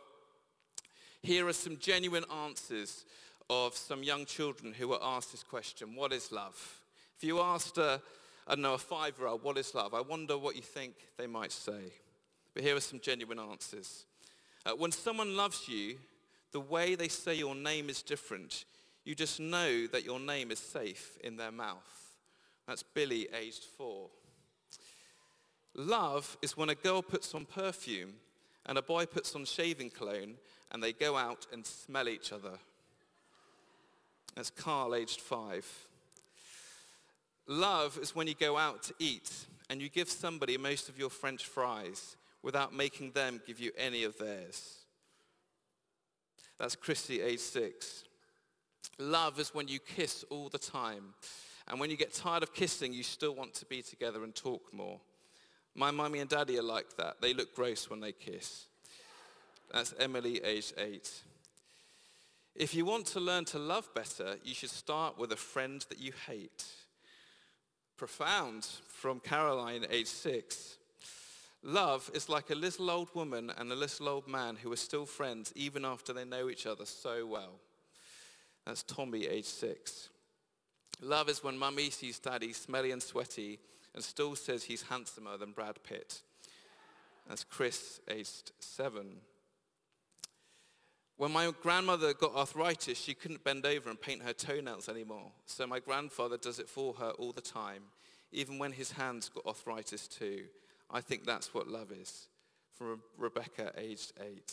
here 1.22 1.46
are 1.46 1.52
some 1.52 1.78
genuine 1.78 2.24
answers 2.44 3.04
of 3.50 3.74
some 3.74 4.02
young 4.02 4.26
children 4.26 4.72
who 4.72 4.88
were 4.88 5.02
asked 5.02 5.32
this 5.32 5.42
question, 5.42 5.94
what 5.94 6.12
is 6.12 6.32
love? 6.32 6.80
If 7.16 7.24
you 7.24 7.40
asked 7.40 7.78
a, 7.78 8.00
I 8.46 8.54
don't 8.54 8.62
know, 8.62 8.74
a 8.74 8.78
five-year-old, 8.78 9.42
what 9.42 9.58
is 9.58 9.74
love? 9.74 9.94
I 9.94 10.00
wonder 10.00 10.36
what 10.36 10.56
you 10.56 10.62
think 10.62 10.94
they 11.16 11.26
might 11.26 11.52
say. 11.52 11.92
But 12.54 12.62
here 12.62 12.76
are 12.76 12.80
some 12.80 13.00
genuine 13.00 13.38
answers. 13.38 14.04
Uh, 14.66 14.72
when 14.72 14.92
someone 14.92 15.36
loves 15.36 15.68
you, 15.68 15.96
the 16.52 16.60
way 16.60 16.94
they 16.94 17.08
say 17.08 17.34
your 17.34 17.54
name 17.54 17.88
is 17.88 18.02
different. 18.02 18.64
You 19.04 19.14
just 19.14 19.40
know 19.40 19.86
that 19.86 20.04
your 20.04 20.20
name 20.20 20.50
is 20.50 20.58
safe 20.58 21.18
in 21.22 21.36
their 21.36 21.52
mouth. 21.52 22.12
That's 22.66 22.82
Billy, 22.82 23.28
aged 23.38 23.64
four. 23.64 24.08
Love 25.74 26.36
is 26.42 26.56
when 26.56 26.68
a 26.68 26.74
girl 26.74 27.02
puts 27.02 27.34
on 27.34 27.44
perfume 27.44 28.14
and 28.66 28.76
a 28.76 28.82
boy 28.82 29.06
puts 29.06 29.34
on 29.34 29.44
shaving 29.44 29.90
cologne 29.90 30.34
and 30.70 30.82
they 30.82 30.92
go 30.92 31.16
out 31.16 31.46
and 31.52 31.64
smell 31.64 32.08
each 32.08 32.32
other. 32.32 32.58
That's 34.34 34.50
Carl, 34.50 34.94
aged 34.94 35.20
five. 35.20 35.66
Love 37.46 37.98
is 38.02 38.14
when 38.14 38.26
you 38.26 38.34
go 38.34 38.58
out 38.58 38.82
to 38.82 38.94
eat 38.98 39.30
and 39.70 39.80
you 39.80 39.88
give 39.88 40.10
somebody 40.10 40.58
most 40.58 40.88
of 40.88 40.98
your 40.98 41.10
French 41.10 41.46
fries 41.46 42.16
without 42.42 42.72
making 42.72 43.12
them 43.12 43.40
give 43.46 43.60
you 43.60 43.72
any 43.76 44.04
of 44.04 44.16
theirs. 44.18 44.78
That's 46.58 46.76
Chrissy, 46.76 47.20
age 47.20 47.40
six. 47.40 48.04
Love 48.98 49.38
is 49.38 49.54
when 49.54 49.68
you 49.68 49.78
kiss 49.78 50.24
all 50.30 50.48
the 50.48 50.58
time. 50.58 51.14
And 51.68 51.78
when 51.78 51.90
you 51.90 51.96
get 51.96 52.14
tired 52.14 52.42
of 52.42 52.54
kissing, 52.54 52.92
you 52.92 53.02
still 53.02 53.34
want 53.34 53.54
to 53.54 53.66
be 53.66 53.82
together 53.82 54.24
and 54.24 54.34
talk 54.34 54.72
more. 54.72 55.00
My 55.74 55.90
mummy 55.90 56.18
and 56.18 56.28
daddy 56.28 56.58
are 56.58 56.62
like 56.62 56.96
that. 56.96 57.20
They 57.20 57.34
look 57.34 57.54
gross 57.54 57.90
when 57.90 58.00
they 58.00 58.12
kiss. 58.12 58.64
That's 59.72 59.94
Emily, 60.00 60.42
age 60.42 60.72
eight. 60.78 61.10
If 62.54 62.74
you 62.74 62.84
want 62.84 63.06
to 63.08 63.20
learn 63.20 63.44
to 63.46 63.58
love 63.58 63.88
better, 63.94 64.36
you 64.42 64.54
should 64.54 64.70
start 64.70 65.18
with 65.18 65.30
a 65.30 65.36
friend 65.36 65.84
that 65.90 66.00
you 66.00 66.12
hate. 66.26 66.64
Profound 67.96 68.64
from 68.88 69.20
Caroline, 69.20 69.86
age 69.90 70.06
six. 70.06 70.77
Love 71.62 72.10
is 72.14 72.28
like 72.28 72.50
a 72.50 72.54
little 72.54 72.90
old 72.90 73.12
woman 73.14 73.52
and 73.56 73.72
a 73.72 73.76
little 73.76 74.08
old 74.08 74.28
man 74.28 74.56
who 74.56 74.72
are 74.72 74.76
still 74.76 75.06
friends 75.06 75.52
even 75.56 75.84
after 75.84 76.12
they 76.12 76.24
know 76.24 76.48
each 76.48 76.66
other 76.66 76.86
so 76.86 77.26
well. 77.26 77.60
That's 78.64 78.82
Tommy, 78.82 79.26
age 79.26 79.44
six. 79.44 80.08
Love 81.00 81.28
is 81.28 81.42
when 81.42 81.58
mummy 81.58 81.90
sees 81.90 82.18
daddy 82.18 82.52
smelly 82.52 82.90
and 82.90 83.02
sweaty 83.02 83.58
and 83.94 84.04
still 84.04 84.36
says 84.36 84.64
he's 84.64 84.82
handsomer 84.82 85.36
than 85.36 85.52
Brad 85.52 85.82
Pitt. 85.82 86.22
That's 87.28 87.44
Chris, 87.44 88.00
aged 88.08 88.52
seven. 88.60 89.18
When 91.16 91.32
my 91.32 91.52
grandmother 91.62 92.14
got 92.14 92.36
arthritis, 92.36 92.98
she 92.98 93.12
couldn't 93.12 93.42
bend 93.42 93.66
over 93.66 93.90
and 93.90 94.00
paint 94.00 94.22
her 94.22 94.32
toenails 94.32 94.88
anymore. 94.88 95.32
So 95.46 95.66
my 95.66 95.80
grandfather 95.80 96.36
does 96.36 96.60
it 96.60 96.68
for 96.68 96.94
her 96.94 97.10
all 97.18 97.32
the 97.32 97.40
time, 97.40 97.82
even 98.30 98.58
when 98.58 98.72
his 98.72 98.92
hands 98.92 99.28
got 99.28 99.44
arthritis 99.44 100.06
too. 100.06 100.44
I 100.90 101.00
think 101.00 101.24
that's 101.24 101.52
what 101.52 101.68
love 101.68 101.92
is. 101.92 102.28
From 102.74 103.02
Rebecca, 103.16 103.72
aged 103.76 104.12
eight. 104.20 104.52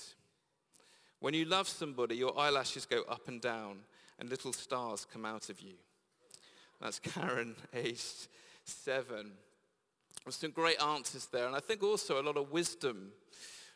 When 1.19 1.33
you 1.33 1.45
love 1.45 1.67
somebody, 1.67 2.15
your 2.15 2.37
eyelashes 2.37 2.85
go 2.85 3.03
up 3.09 3.27
and 3.27 3.39
down 3.41 3.79
and 4.19 4.29
little 4.29 4.53
stars 4.53 5.05
come 5.11 5.25
out 5.25 5.49
of 5.49 5.61
you. 5.61 5.73
That's 6.81 6.99
Karen, 6.99 7.55
aged 7.73 8.27
seven. 8.63 9.31
There's 10.23 10.35
some 10.35 10.51
great 10.51 10.81
answers 10.81 11.27
there, 11.27 11.45
and 11.45 11.55
I 11.55 11.59
think 11.59 11.83
also 11.83 12.21
a 12.21 12.23
lot 12.23 12.37
of 12.37 12.51
wisdom 12.51 13.11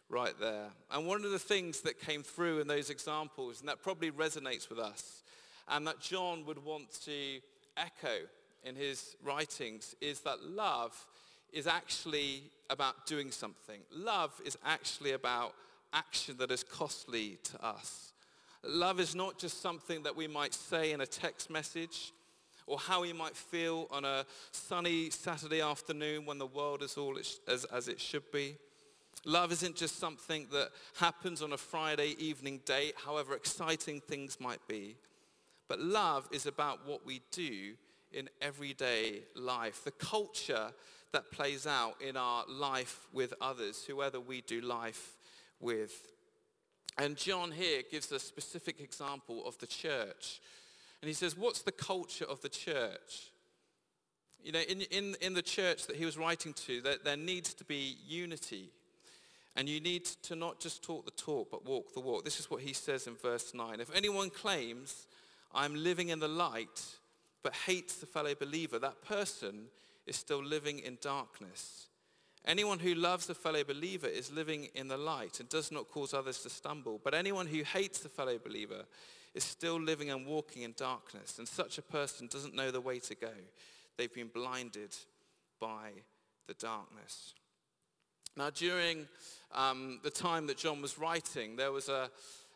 right 0.09 0.33
there. 0.39 0.67
And 0.91 1.05
one 1.05 1.23
of 1.23 1.31
the 1.31 1.39
things 1.39 1.81
that 1.81 1.99
came 1.99 2.23
through 2.23 2.59
in 2.59 2.67
those 2.67 2.89
examples, 2.89 3.59
and 3.59 3.69
that 3.69 3.83
probably 3.83 4.11
resonates 4.11 4.69
with 4.69 4.79
us, 4.79 5.23
and 5.67 5.85
that 5.85 5.99
John 6.01 6.45
would 6.45 6.63
want 6.63 6.91
to 7.05 7.39
echo 7.77 8.25
in 8.63 8.75
his 8.75 9.15
writings, 9.23 9.95
is 10.01 10.21
that 10.21 10.43
love 10.43 11.05
is 11.53 11.67
actually 11.67 12.43
about 12.69 13.05
doing 13.05 13.31
something. 13.31 13.81
Love 13.91 14.39
is 14.45 14.57
actually 14.65 15.11
about 15.11 15.53
action 15.93 16.35
that 16.37 16.51
is 16.51 16.63
costly 16.63 17.37
to 17.43 17.65
us. 17.65 18.13
Love 18.63 18.99
is 18.99 19.15
not 19.15 19.39
just 19.39 19.61
something 19.61 20.03
that 20.03 20.15
we 20.15 20.27
might 20.27 20.53
say 20.53 20.91
in 20.91 21.01
a 21.01 21.05
text 21.05 21.49
message 21.49 22.13
or 22.67 22.77
how 22.77 23.01
we 23.01 23.13
might 23.13 23.35
feel 23.35 23.87
on 23.89 24.05
a 24.05 24.25
sunny 24.51 25.09
Saturday 25.09 25.61
afternoon 25.61 26.25
when 26.25 26.37
the 26.37 26.45
world 26.45 26.83
is 26.83 26.97
all 26.97 27.17
as, 27.17 27.65
as 27.65 27.87
it 27.87 27.99
should 27.99 28.31
be. 28.31 28.55
Love 29.25 29.51
isn't 29.51 29.75
just 29.75 29.99
something 29.99 30.47
that 30.51 30.69
happens 30.99 31.41
on 31.41 31.53
a 31.53 31.57
Friday 31.57 32.15
evening 32.19 32.61
date, 32.65 32.93
however 33.05 33.33
exciting 33.33 33.99
things 33.99 34.39
might 34.39 34.65
be. 34.67 34.95
But 35.67 35.79
love 35.79 36.27
is 36.31 36.45
about 36.45 36.87
what 36.87 37.05
we 37.05 37.21
do 37.31 37.73
in 38.11 38.29
everyday 38.41 39.21
life, 39.35 39.83
the 39.83 39.91
culture 39.91 40.71
that 41.11 41.31
plays 41.31 41.65
out 41.65 41.95
in 42.01 42.15
our 42.17 42.43
life 42.47 43.07
with 43.13 43.33
others, 43.41 43.83
whoever 43.85 44.19
we 44.19 44.41
do 44.41 44.61
life 44.61 45.15
with. 45.59 46.07
And 46.97 47.15
John 47.15 47.51
here 47.51 47.81
gives 47.89 48.11
a 48.11 48.19
specific 48.19 48.79
example 48.79 49.45
of 49.45 49.57
the 49.59 49.67
church. 49.67 50.41
And 51.01 51.07
he 51.07 51.13
says, 51.13 51.37
what's 51.37 51.61
the 51.61 51.71
culture 51.71 52.25
of 52.25 52.41
the 52.41 52.49
church? 52.49 53.31
You 54.43 54.51
know, 54.51 54.59
in, 54.59 54.81
in, 54.81 55.15
in 55.21 55.33
the 55.33 55.41
church 55.41 55.87
that 55.87 55.95
he 55.95 56.05
was 56.05 56.17
writing 56.17 56.53
to, 56.53 56.81
there, 56.81 56.95
there 57.03 57.17
needs 57.17 57.53
to 57.55 57.63
be 57.63 57.97
unity. 58.05 58.69
And 59.55 59.67
you 59.67 59.79
need 59.81 60.05
to 60.23 60.35
not 60.35 60.59
just 60.59 60.83
talk 60.83 61.05
the 61.05 61.11
talk, 61.11 61.49
but 61.51 61.65
walk 61.65 61.93
the 61.93 61.99
walk. 61.99 62.23
This 62.23 62.39
is 62.39 62.49
what 62.49 62.61
he 62.61 62.73
says 62.73 63.07
in 63.07 63.15
verse 63.15 63.53
9. 63.53 63.79
If 63.79 63.93
anyone 63.95 64.29
claims, 64.29 65.07
I'm 65.53 65.75
living 65.75 66.09
in 66.09 66.19
the 66.19 66.27
light, 66.27 66.85
but 67.43 67.53
hates 67.53 67.95
the 67.95 68.05
fellow 68.05 68.35
believer, 68.35 68.79
that 68.79 69.03
person 69.03 69.65
is 70.09 70.15
still 70.15 70.43
living 70.43 70.79
in 70.79 70.97
darkness. 71.01 71.87
Anyone 72.45 72.79
who 72.79 72.95
loves 72.95 73.29
a 73.29 73.35
fellow 73.35 73.63
believer 73.63 74.07
is 74.07 74.31
living 74.31 74.69
in 74.73 74.87
the 74.87 74.97
light 74.97 75.39
and 75.39 75.47
does 75.49 75.71
not 75.71 75.89
cause 75.89 76.13
others 76.13 76.39
to 76.39 76.49
stumble. 76.49 76.99
But 77.03 77.13
anyone 77.13 77.47
who 77.47 77.63
hates 77.63 77.99
the 77.99 78.09
fellow 78.09 78.39
believer 78.39 78.85
is 79.35 79.43
still 79.43 79.79
living 79.79 80.09
and 80.09 80.25
walking 80.25 80.63
in 80.63 80.73
darkness. 80.75 81.37
And 81.37 81.47
such 81.47 81.77
a 81.77 81.83
person 81.83 82.27
doesn't 82.27 82.55
know 82.55 82.71
the 82.71 82.81
way 82.81 82.99
to 82.99 83.15
go. 83.15 83.33
They've 83.97 84.13
been 84.13 84.29
blinded 84.29 84.95
by 85.59 85.91
the 86.47 86.53
darkness. 86.55 87.33
Now, 88.35 88.49
during 88.49 89.07
um, 89.53 89.99
the 90.03 90.09
time 90.09 90.47
that 90.47 90.57
John 90.57 90.81
was 90.81 90.97
writing, 90.97 91.55
there 91.55 91.71
was 91.71 91.89
a, 91.89 92.09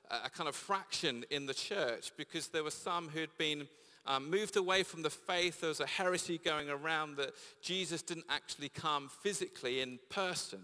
a 0.09 0.29
kind 0.29 0.47
of 0.47 0.55
fraction 0.55 1.25
in 1.29 1.45
the 1.45 1.53
church 1.53 2.11
because 2.17 2.47
there 2.47 2.63
were 2.63 2.71
some 2.71 3.09
who 3.09 3.19
had 3.19 3.37
been 3.37 3.67
um, 4.05 4.29
moved 4.29 4.57
away 4.57 4.83
from 4.83 5.01
the 5.01 5.09
faith. 5.09 5.61
There 5.61 5.69
was 5.69 5.79
a 5.79 5.87
heresy 5.87 6.37
going 6.37 6.69
around 6.69 7.17
that 7.17 7.31
Jesus 7.61 8.01
didn't 8.01 8.25
actually 8.29 8.69
come 8.69 9.09
physically 9.21 9.81
in 9.81 9.99
person. 10.09 10.59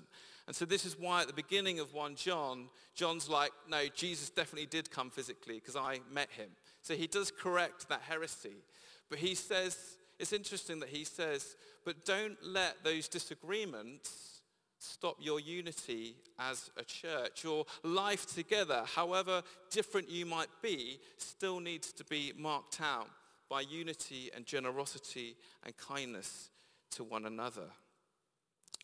And 0.48 0.55
so 0.55 0.65
this 0.65 0.84
is 0.84 0.98
why 0.98 1.22
at 1.22 1.27
the 1.27 1.34
beginning 1.34 1.79
of 1.79 1.93
1 1.93 2.15
John, 2.15 2.69
John's 2.96 3.29
like, 3.29 3.51
no, 3.69 3.86
Jesus 3.96 4.29
definitely 4.29 4.65
did 4.65 4.89
come 4.89 5.12
physically 5.12 5.55
because 5.55 5.75
I 5.75 6.00
met 6.12 6.31
him. 6.31 6.50
So 6.81 6.96
he 6.96 7.08
does 7.08 7.31
correct 7.31 7.88
that 7.89 8.01
heresy. 8.01 8.63
But 9.10 9.19
he 9.19 9.36
says, 9.36 9.77
it's 10.17 10.34
interesting 10.34 10.79
that 10.79 10.89
he 10.89 11.03
says, 11.03 11.55
but 11.86 12.03
don't 12.03 12.38
let 12.43 12.84
those 12.84 13.08
disagreements 13.08 14.41
stop 14.79 15.17
your 15.19 15.39
unity 15.39 16.15
as 16.39 16.72
a 16.77 16.84
church. 16.84 17.43
Your 17.43 17.65
life 17.84 18.34
together, 18.34 18.84
however 18.96 19.43
different 19.69 20.10
you 20.10 20.25
might 20.25 20.50
be, 20.62 21.00
still 21.17 21.60
needs 21.60 21.91
to 21.93 22.03
be 22.05 22.34
marked 22.38 22.81
out 22.81 23.08
by 23.50 23.62
unity 23.62 24.29
and 24.36 24.46
generosity 24.46 25.36
and 25.65 25.75
kindness 25.77 26.50
to 26.91 27.03
one 27.03 27.25
another. 27.25 27.70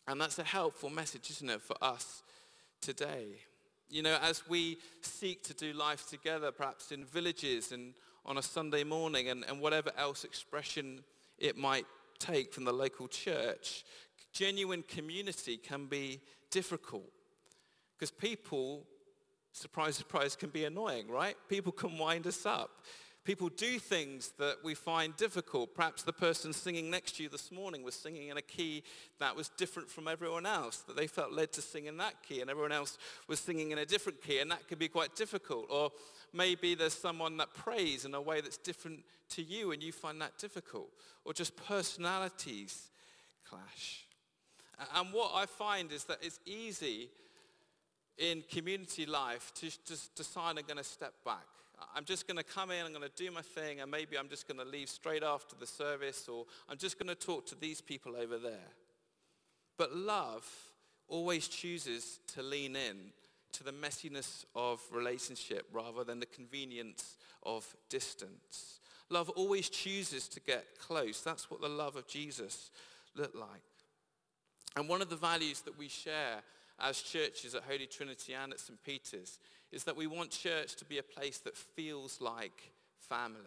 And 0.08 0.20
that's 0.20 0.38
a 0.38 0.44
helpful 0.44 0.90
message, 0.90 1.30
isn't 1.30 1.50
it, 1.50 1.62
for 1.62 1.76
us 1.80 2.22
today? 2.80 3.40
You 3.88 4.02
know, 4.02 4.18
as 4.22 4.48
we 4.48 4.78
seek 5.00 5.44
to 5.44 5.54
do 5.54 5.72
life 5.72 6.08
together, 6.08 6.50
perhaps 6.50 6.90
in 6.90 7.04
villages 7.04 7.72
and 7.72 7.94
on 8.24 8.38
a 8.38 8.42
Sunday 8.42 8.82
morning 8.82 9.28
and, 9.28 9.44
and 9.48 9.60
whatever 9.60 9.90
else 9.96 10.24
expression 10.24 11.04
it 11.38 11.56
might 11.56 11.86
take 12.18 12.52
from 12.52 12.64
the 12.64 12.72
local 12.72 13.06
church, 13.06 13.84
genuine 14.32 14.82
community 14.88 15.56
can 15.56 15.86
be 15.86 16.20
difficult. 16.50 17.10
Because 17.96 18.10
people, 18.10 18.84
surprise, 19.52 19.96
surprise, 19.96 20.34
can 20.34 20.50
be 20.50 20.64
annoying, 20.64 21.08
right? 21.08 21.36
People 21.48 21.72
can 21.72 21.96
wind 21.98 22.26
us 22.26 22.44
up. 22.44 22.70
People 23.26 23.48
do 23.48 23.80
things 23.80 24.32
that 24.38 24.58
we 24.62 24.74
find 24.74 25.16
difficult. 25.16 25.74
Perhaps 25.74 26.04
the 26.04 26.12
person 26.12 26.52
singing 26.52 26.92
next 26.92 27.16
to 27.16 27.24
you 27.24 27.28
this 27.28 27.50
morning 27.50 27.82
was 27.82 27.96
singing 27.96 28.28
in 28.28 28.36
a 28.36 28.42
key 28.42 28.84
that 29.18 29.34
was 29.34 29.48
different 29.56 29.90
from 29.90 30.06
everyone 30.06 30.46
else, 30.46 30.76
that 30.86 30.96
they 30.96 31.08
felt 31.08 31.32
led 31.32 31.52
to 31.54 31.60
sing 31.60 31.86
in 31.86 31.96
that 31.96 32.22
key, 32.22 32.40
and 32.40 32.48
everyone 32.48 32.70
else 32.70 32.98
was 33.26 33.40
singing 33.40 33.72
in 33.72 33.78
a 33.78 33.84
different 33.84 34.22
key, 34.22 34.38
and 34.38 34.48
that 34.52 34.68
could 34.68 34.78
be 34.78 34.86
quite 34.86 35.16
difficult. 35.16 35.66
Or 35.70 35.90
maybe 36.32 36.76
there's 36.76 36.94
someone 36.94 37.36
that 37.38 37.52
prays 37.52 38.04
in 38.04 38.14
a 38.14 38.20
way 38.20 38.40
that's 38.40 38.58
different 38.58 39.00
to 39.30 39.42
you, 39.42 39.72
and 39.72 39.82
you 39.82 39.90
find 39.90 40.22
that 40.22 40.38
difficult. 40.38 40.90
Or 41.24 41.32
just 41.32 41.56
personalities 41.56 42.90
clash. 43.44 44.04
And 44.94 45.12
what 45.12 45.32
I 45.34 45.46
find 45.46 45.90
is 45.90 46.04
that 46.04 46.18
it's 46.22 46.38
easy 46.46 47.08
in 48.18 48.44
community 48.48 49.04
life 49.04 49.50
to 49.56 49.68
just 49.84 50.14
decide 50.14 50.58
I'm 50.58 50.64
going 50.64 50.76
to 50.76 50.84
step 50.84 51.14
back. 51.24 51.46
I'm 51.94 52.04
just 52.04 52.26
going 52.26 52.38
to 52.38 52.44
come 52.44 52.70
in, 52.70 52.84
I'm 52.84 52.92
going 52.92 53.02
to 53.02 53.24
do 53.24 53.30
my 53.30 53.42
thing, 53.42 53.80
and 53.80 53.90
maybe 53.90 54.18
I'm 54.18 54.28
just 54.28 54.48
going 54.48 54.58
to 54.58 54.64
leave 54.64 54.88
straight 54.88 55.22
after 55.22 55.56
the 55.58 55.66
service, 55.66 56.28
or 56.28 56.46
I'm 56.68 56.78
just 56.78 56.98
going 56.98 57.08
to 57.08 57.14
talk 57.14 57.46
to 57.46 57.54
these 57.54 57.80
people 57.80 58.16
over 58.16 58.38
there. 58.38 58.72
But 59.76 59.94
love 59.94 60.48
always 61.08 61.48
chooses 61.48 62.20
to 62.34 62.42
lean 62.42 62.76
in 62.76 63.12
to 63.52 63.64
the 63.64 63.72
messiness 63.72 64.44
of 64.54 64.80
relationship 64.90 65.66
rather 65.72 66.04
than 66.04 66.20
the 66.20 66.26
convenience 66.26 67.16
of 67.42 67.66
distance. 67.88 68.80
Love 69.08 69.30
always 69.30 69.68
chooses 69.68 70.28
to 70.28 70.40
get 70.40 70.78
close. 70.78 71.20
That's 71.20 71.50
what 71.50 71.60
the 71.60 71.68
love 71.68 71.96
of 71.96 72.08
Jesus 72.08 72.70
looked 73.14 73.36
like. 73.36 73.48
And 74.76 74.88
one 74.88 75.00
of 75.00 75.08
the 75.08 75.16
values 75.16 75.60
that 75.60 75.78
we 75.78 75.88
share 75.88 76.42
as 76.78 77.00
churches 77.00 77.54
at 77.54 77.62
Holy 77.62 77.86
Trinity 77.86 78.34
and 78.34 78.52
at 78.52 78.60
St. 78.60 78.82
Peter's 78.84 79.38
is 79.72 79.84
that 79.84 79.96
we 79.96 80.06
want 80.06 80.30
church 80.30 80.76
to 80.76 80.84
be 80.84 80.98
a 80.98 81.02
place 81.02 81.38
that 81.38 81.56
feels 81.56 82.20
like 82.20 82.72
family, 82.98 83.40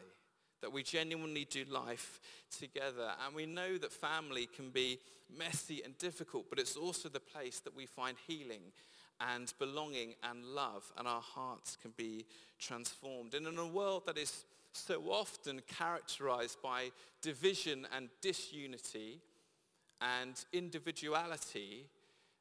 that 0.62 0.72
we 0.72 0.84
genuinely 0.84 1.46
do 1.46 1.64
life 1.70 2.20
together. 2.58 3.12
And 3.26 3.36
we 3.36 3.46
know 3.46 3.78
that 3.78 3.94
family 3.94 4.48
can 4.48 4.70
be 4.70 5.00
messy 5.36 5.82
and 5.84 5.98
difficult, 5.98 6.50
but 6.50 6.60
it's 6.60 6.76
also 6.76 7.08
the 7.10 7.20
place 7.20 7.60
that 7.62 7.76
we 7.76 7.86
find 7.86 8.18
healing 8.28 8.62
and 9.22 9.54
belonging 9.60 10.16
and 10.24 10.44
love, 10.46 10.92
and 10.98 11.08
our 11.08 11.22
hearts 11.22 11.78
can 11.82 11.92
be 11.98 12.26
transformed. 12.58 13.34
And 13.34 13.46
in 13.46 13.58
a 13.58 13.68
world 13.68 14.04
that 14.06 14.18
is 14.18 14.46
so 14.72 15.02
often 15.10 15.62
characterized 15.68 16.62
by 16.62 16.92
division 17.22 17.86
and 17.96 18.10
disunity 18.22 19.20
and 20.02 20.34
individuality, 20.54 21.86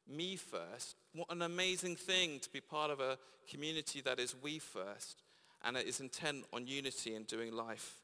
me 0.09 0.35
first. 0.35 0.95
What 1.13 1.31
an 1.31 1.41
amazing 1.41 1.95
thing 1.95 2.39
to 2.39 2.49
be 2.49 2.61
part 2.61 2.91
of 2.91 2.99
a 2.99 3.17
community 3.49 4.01
that 4.01 4.19
is 4.19 4.35
we 4.41 4.59
first 4.59 5.23
and 5.63 5.75
it 5.75 5.87
is 5.87 5.99
intent 5.99 6.45
on 6.53 6.67
unity 6.67 7.15
and 7.15 7.27
doing 7.27 7.53
life 7.53 7.95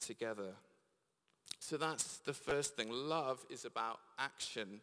together. 0.00 0.54
So 1.58 1.76
that's 1.76 2.18
the 2.18 2.32
first 2.32 2.76
thing. 2.76 2.90
Love 2.90 3.44
is 3.50 3.64
about 3.64 3.98
action 4.18 4.80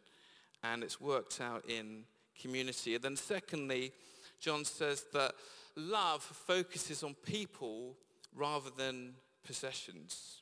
and 0.63 0.83
it's 0.83 1.01
worked 1.01 1.41
out 1.41 1.65
in 1.69 2.03
community. 2.39 2.95
And 2.95 3.03
then 3.03 3.15
secondly, 3.15 3.91
John 4.39 4.65
says 4.65 5.05
that 5.13 5.33
love 5.75 6.21
focuses 6.21 7.03
on 7.03 7.15
people 7.25 7.95
rather 8.35 8.69
than 8.75 9.13
possessions. 9.45 10.41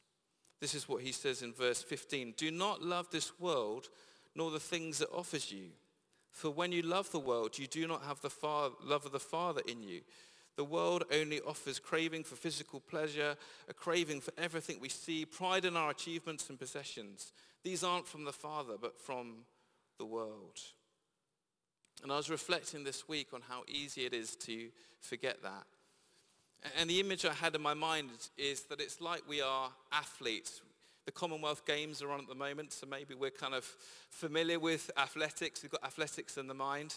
This 0.59 0.75
is 0.75 0.87
what 0.87 1.01
he 1.01 1.11
says 1.11 1.41
in 1.41 1.53
verse 1.53 1.81
15. 1.81 2.35
Do 2.37 2.51
not 2.51 2.81
love 2.81 3.09
this 3.11 3.39
world 3.39 3.89
nor 4.35 4.51
the 4.51 4.59
things 4.59 5.01
it 5.01 5.09
offers 5.13 5.51
you. 5.51 5.71
For 6.31 6.49
when 6.49 6.71
you 6.71 6.81
love 6.81 7.11
the 7.11 7.19
world, 7.19 7.59
you 7.59 7.67
do 7.67 7.87
not 7.87 8.03
have 8.03 8.21
the 8.21 8.31
love 8.83 9.05
of 9.05 9.11
the 9.11 9.19
Father 9.19 9.61
in 9.67 9.83
you. 9.83 10.01
The 10.55 10.63
world 10.63 11.03
only 11.13 11.39
offers 11.41 11.79
craving 11.79 12.23
for 12.23 12.35
physical 12.35 12.79
pleasure, 12.79 13.35
a 13.69 13.73
craving 13.73 14.21
for 14.21 14.33
everything 14.37 14.79
we 14.79 14.89
see, 14.89 15.25
pride 15.25 15.65
in 15.65 15.77
our 15.77 15.91
achievements 15.91 16.49
and 16.49 16.59
possessions. 16.59 17.31
These 17.63 17.83
aren't 17.83 18.07
from 18.07 18.25
the 18.25 18.33
Father, 18.33 18.73
but 18.79 18.99
from 18.99 19.45
the 19.97 20.05
world. 20.05 20.59
And 22.03 22.11
I 22.11 22.17
was 22.17 22.29
reflecting 22.29 22.83
this 22.83 23.07
week 23.07 23.27
on 23.33 23.41
how 23.47 23.63
easy 23.67 24.05
it 24.05 24.13
is 24.13 24.35
to 24.37 24.69
forget 24.99 25.41
that. 25.43 25.65
And 26.79 26.89
the 26.89 26.99
image 26.99 27.25
I 27.25 27.33
had 27.33 27.55
in 27.55 27.61
my 27.61 27.73
mind 27.73 28.09
is 28.37 28.63
that 28.63 28.81
it's 28.81 29.01
like 29.01 29.27
we 29.27 29.41
are 29.41 29.71
athletes. 29.91 30.61
The 31.11 31.19
Commonwealth 31.19 31.65
Games 31.65 32.01
are 32.01 32.09
on 32.09 32.21
at 32.21 32.29
the 32.29 32.35
moment, 32.35 32.71
so 32.71 32.87
maybe 32.87 33.15
we're 33.15 33.31
kind 33.31 33.53
of 33.53 33.65
familiar 34.09 34.61
with 34.61 34.89
athletics. 34.95 35.61
We've 35.61 35.69
got 35.69 35.83
athletics 35.83 36.37
in 36.37 36.47
the 36.47 36.53
mind. 36.53 36.95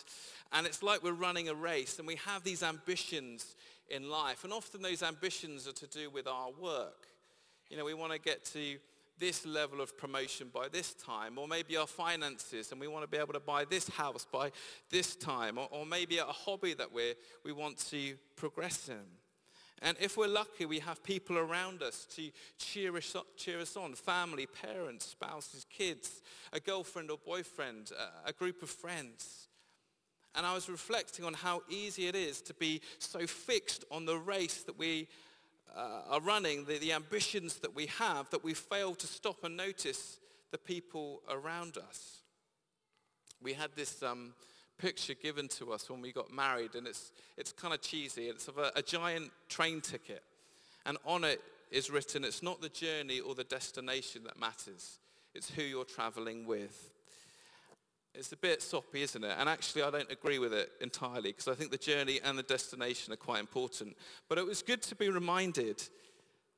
And 0.52 0.68
it's 0.68 0.84
like 0.84 1.02
we're 1.02 1.10
running 1.10 1.48
a 1.48 1.54
race 1.54 1.98
and 1.98 2.06
we 2.06 2.14
have 2.24 2.44
these 2.44 2.62
ambitions 2.62 3.56
in 3.88 4.08
life. 4.08 4.44
And 4.44 4.52
often 4.52 4.82
those 4.82 5.02
ambitions 5.02 5.66
are 5.66 5.72
to 5.72 5.88
do 5.88 6.10
with 6.10 6.28
our 6.28 6.50
work. 6.52 7.08
You 7.68 7.76
know, 7.76 7.84
we 7.84 7.92
want 7.92 8.12
to 8.12 8.20
get 8.20 8.44
to 8.52 8.76
this 9.18 9.44
level 9.44 9.80
of 9.80 9.98
promotion 9.98 10.48
by 10.54 10.68
this 10.68 10.94
time, 10.94 11.36
or 11.36 11.48
maybe 11.48 11.76
our 11.76 11.88
finances, 11.88 12.70
and 12.70 12.80
we 12.80 12.86
want 12.86 13.02
to 13.02 13.08
be 13.08 13.16
able 13.16 13.32
to 13.32 13.40
buy 13.40 13.64
this 13.64 13.88
house 13.88 14.28
by 14.30 14.52
this 14.90 15.16
time, 15.16 15.58
or, 15.58 15.66
or 15.72 15.84
maybe 15.84 16.18
a 16.18 16.24
hobby 16.24 16.74
that 16.74 16.92
we 16.92 17.14
we 17.44 17.50
want 17.50 17.78
to 17.90 18.14
progress 18.36 18.88
in. 18.88 19.23
And 19.82 19.96
if 20.00 20.16
we're 20.16 20.28
lucky, 20.28 20.66
we 20.66 20.78
have 20.78 21.02
people 21.02 21.36
around 21.36 21.82
us 21.82 22.06
to 22.16 22.30
cheer 22.58 22.96
us, 22.96 23.16
cheer 23.36 23.60
us 23.60 23.76
on, 23.76 23.94
family, 23.94 24.46
parents, 24.46 25.06
spouses, 25.06 25.66
kids, 25.68 26.22
a 26.52 26.60
girlfriend 26.60 27.10
or 27.10 27.18
boyfriend, 27.18 27.92
a 28.24 28.32
group 28.32 28.62
of 28.62 28.70
friends. 28.70 29.48
And 30.34 30.44
I 30.46 30.54
was 30.54 30.68
reflecting 30.68 31.24
on 31.24 31.34
how 31.34 31.62
easy 31.68 32.08
it 32.08 32.16
is 32.16 32.40
to 32.42 32.54
be 32.54 32.80
so 32.98 33.26
fixed 33.26 33.84
on 33.90 34.04
the 34.04 34.16
race 34.16 34.62
that 34.62 34.78
we 34.78 35.08
uh, 35.76 36.02
are 36.10 36.20
running, 36.20 36.64
the, 36.64 36.78
the 36.78 36.92
ambitions 36.92 37.56
that 37.56 37.74
we 37.74 37.86
have, 37.86 38.30
that 38.30 38.42
we 38.42 38.54
fail 38.54 38.94
to 38.94 39.06
stop 39.06 39.44
and 39.44 39.56
notice 39.56 40.18
the 40.50 40.58
people 40.58 41.22
around 41.28 41.78
us. 41.78 42.22
We 43.42 43.52
had 43.52 43.70
this 43.76 44.02
um, 44.02 44.34
picture 44.78 45.14
given 45.14 45.48
to 45.48 45.72
us 45.72 45.88
when 45.90 46.00
we 46.00 46.12
got 46.12 46.32
married, 46.32 46.74
and 46.74 46.86
it's, 46.86 47.12
it's 47.36 47.52
kind 47.52 47.74
of 47.74 47.80
cheesy. 47.80 48.24
It's 48.24 48.48
of 48.48 48.58
a, 48.58 48.72
a 48.76 48.82
giant 48.82 49.30
train 49.48 49.80
ticket, 49.80 50.22
and 50.86 50.96
on 51.04 51.24
it 51.24 51.40
is 51.70 51.90
written, 51.90 52.24
it's 52.24 52.42
not 52.42 52.60
the 52.60 52.68
journey 52.68 53.20
or 53.20 53.34
the 53.34 53.44
destination 53.44 54.22
that 54.24 54.38
matters, 54.38 54.98
it's 55.34 55.50
who 55.50 55.62
you're 55.62 55.84
traveling 55.84 56.46
with. 56.46 56.90
It's 58.14 58.30
a 58.30 58.36
bit 58.36 58.62
soppy, 58.62 59.02
isn't 59.02 59.24
it? 59.24 59.36
And 59.40 59.48
actually, 59.48 59.82
I 59.82 59.90
don't 59.90 60.10
agree 60.10 60.38
with 60.38 60.52
it 60.52 60.70
entirely 60.80 61.32
because 61.32 61.48
I 61.48 61.54
think 61.54 61.72
the 61.72 61.76
journey 61.76 62.20
and 62.22 62.38
the 62.38 62.44
destination 62.44 63.12
are 63.12 63.16
quite 63.16 63.40
important. 63.40 63.96
But 64.28 64.38
it 64.38 64.46
was 64.46 64.62
good 64.62 64.82
to 64.82 64.94
be 64.94 65.08
reminded 65.08 65.82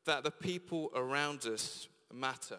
that 0.04 0.22
the 0.22 0.30
people 0.30 0.90
around 0.94 1.46
us 1.46 1.88
matter. 2.12 2.58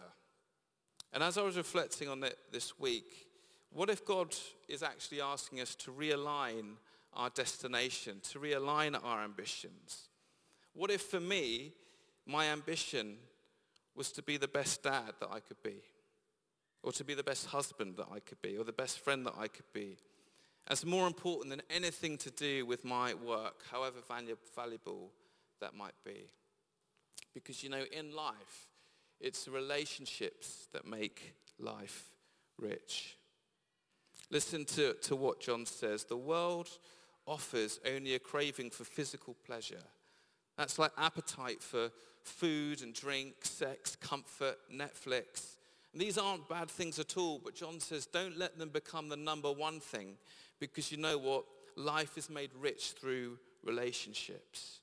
And 1.12 1.22
as 1.22 1.38
I 1.38 1.42
was 1.42 1.56
reflecting 1.56 2.08
on 2.08 2.24
it 2.24 2.36
this 2.50 2.78
week, 2.80 3.27
what 3.70 3.90
if 3.90 4.04
God 4.04 4.34
is 4.68 4.82
actually 4.82 5.20
asking 5.20 5.60
us 5.60 5.74
to 5.76 5.90
realign 5.90 6.76
our 7.12 7.30
destination, 7.30 8.20
to 8.30 8.38
realign 8.38 8.98
our 9.02 9.22
ambitions? 9.22 10.08
What 10.74 10.90
if 10.90 11.02
for 11.02 11.20
me, 11.20 11.72
my 12.26 12.46
ambition 12.46 13.16
was 13.94 14.12
to 14.12 14.22
be 14.22 14.36
the 14.36 14.48
best 14.48 14.82
dad 14.82 15.12
that 15.20 15.30
I 15.30 15.40
could 15.40 15.62
be, 15.62 15.82
or 16.82 16.92
to 16.92 17.04
be 17.04 17.14
the 17.14 17.22
best 17.22 17.46
husband 17.46 17.96
that 17.96 18.06
I 18.12 18.20
could 18.20 18.40
be, 18.40 18.56
or 18.56 18.64
the 18.64 18.72
best 18.72 19.00
friend 19.00 19.26
that 19.26 19.34
I 19.38 19.48
could 19.48 19.70
be, 19.72 19.98
as 20.68 20.84
more 20.84 21.06
important 21.06 21.50
than 21.50 21.62
anything 21.68 22.16
to 22.18 22.30
do 22.30 22.64
with 22.64 22.84
my 22.84 23.14
work, 23.14 23.64
however 23.70 23.98
valuable 24.54 25.10
that 25.60 25.74
might 25.74 25.94
be? 26.04 26.26
Because, 27.34 27.62
you 27.62 27.70
know, 27.70 27.84
in 27.92 28.14
life, 28.14 28.68
it's 29.20 29.48
relationships 29.48 30.68
that 30.72 30.86
make 30.86 31.34
life 31.58 32.10
rich. 32.56 33.17
Listen 34.30 34.64
to, 34.66 34.94
to 34.94 35.16
what 35.16 35.40
John 35.40 35.64
says. 35.64 36.04
The 36.04 36.16
world 36.16 36.68
offers 37.26 37.80
only 37.86 38.14
a 38.14 38.18
craving 38.18 38.70
for 38.70 38.84
physical 38.84 39.34
pleasure. 39.46 39.82
That's 40.56 40.78
like 40.78 40.92
appetite 40.98 41.62
for 41.62 41.90
food 42.22 42.82
and 42.82 42.92
drink, 42.94 43.34
sex, 43.42 43.96
comfort, 43.96 44.56
Netflix. 44.72 45.56
And 45.92 46.02
these 46.02 46.18
aren't 46.18 46.48
bad 46.48 46.70
things 46.70 46.98
at 46.98 47.16
all, 47.16 47.40
but 47.42 47.54
John 47.54 47.80
says 47.80 48.06
don't 48.06 48.38
let 48.38 48.58
them 48.58 48.68
become 48.68 49.08
the 49.08 49.16
number 49.16 49.50
one 49.50 49.80
thing 49.80 50.16
because 50.60 50.92
you 50.92 50.98
know 50.98 51.18
what? 51.18 51.44
Life 51.76 52.18
is 52.18 52.28
made 52.28 52.50
rich 52.58 52.94
through 53.00 53.38
relationships. 53.64 54.80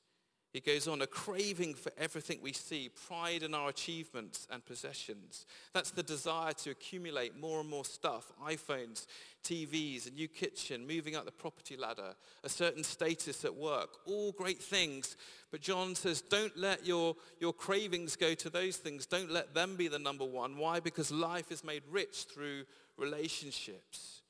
He 0.55 0.61
goes 0.61 0.87
on, 0.87 1.01
a 1.01 1.07
craving 1.07 1.73
for 1.73 1.91
everything 1.97 2.39
we 2.41 2.53
see, 2.53 2.89
pride 3.07 3.43
in 3.43 3.53
our 3.53 3.67
achievements 3.67 4.47
and 4.49 4.65
possessions. 4.65 5.45
That's 5.73 5.91
the 5.91 6.01
desire 6.01 6.53
to 6.53 6.69
accumulate 6.69 7.37
more 7.37 7.59
and 7.59 7.69
more 7.69 7.83
stuff, 7.83 8.31
iPhones, 8.41 9.05
TVs, 9.43 10.07
a 10.07 10.11
new 10.11 10.29
kitchen, 10.29 10.87
moving 10.87 11.13
up 11.13 11.25
the 11.25 11.31
property 11.33 11.75
ladder, 11.75 12.15
a 12.45 12.47
certain 12.47 12.85
status 12.85 13.43
at 13.43 13.53
work, 13.53 13.97
all 14.05 14.31
great 14.31 14.63
things. 14.63 15.17
But 15.51 15.59
John 15.59 15.93
says, 15.93 16.21
don't 16.21 16.55
let 16.55 16.85
your, 16.85 17.17
your 17.41 17.51
cravings 17.51 18.15
go 18.15 18.33
to 18.35 18.49
those 18.49 18.77
things. 18.77 19.05
Don't 19.05 19.31
let 19.31 19.53
them 19.53 19.75
be 19.75 19.89
the 19.89 19.99
number 19.99 20.23
one. 20.23 20.57
Why? 20.57 20.79
Because 20.79 21.11
life 21.11 21.51
is 21.51 21.65
made 21.65 21.83
rich 21.91 22.27
through 22.33 22.63
relationships. 22.95 24.21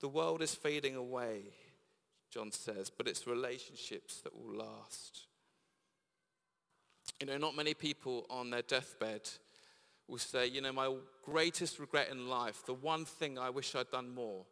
The 0.00 0.08
world 0.08 0.40
is 0.40 0.54
fading 0.54 0.96
away, 0.96 1.42
John 2.30 2.50
says, 2.50 2.88
but 2.88 3.06
it's 3.06 3.26
relationships 3.26 4.22
that 4.22 4.34
will 4.34 4.56
last. 4.56 5.26
You 7.20 7.26
know, 7.26 7.36
not 7.36 7.54
many 7.54 7.74
people 7.74 8.26
on 8.30 8.50
their 8.50 8.62
deathbed 8.62 9.28
will 10.08 10.18
say, 10.18 10.46
you 10.46 10.62
know, 10.62 10.72
my 10.72 10.92
greatest 11.22 11.78
regret 11.78 12.08
in 12.10 12.28
life, 12.28 12.64
the 12.64 12.74
one 12.74 13.04
thing 13.04 13.38
I 13.38 13.50
wish 13.50 13.74
I'd 13.74 13.90
done 13.90 14.14
more, 14.14 14.46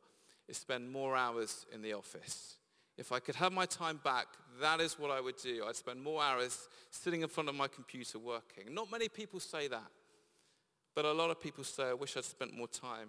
is 0.48 0.58
spend 0.58 0.90
more 0.90 1.16
hours 1.16 1.66
in 1.72 1.82
the 1.82 1.94
office. 1.94 2.56
If 2.98 3.10
I 3.12 3.20
could 3.20 3.36
have 3.36 3.52
my 3.52 3.64
time 3.64 4.00
back, 4.02 4.26
that 4.60 4.80
is 4.80 4.98
what 4.98 5.10
I 5.10 5.20
would 5.20 5.36
do. 5.36 5.64
I'd 5.66 5.76
spend 5.76 6.02
more 6.02 6.22
hours 6.22 6.68
sitting 6.90 7.22
in 7.22 7.28
front 7.28 7.48
of 7.48 7.54
my 7.54 7.68
computer 7.68 8.18
working. 8.18 8.74
Not 8.74 8.90
many 8.90 9.08
people 9.08 9.40
say 9.40 9.68
that. 9.68 9.90
But 10.94 11.04
a 11.04 11.12
lot 11.12 11.30
of 11.30 11.40
people 11.40 11.64
say, 11.64 11.84
I 11.84 11.94
wish 11.94 12.16
I'd 12.16 12.24
spent 12.24 12.54
more 12.54 12.68
time 12.68 13.08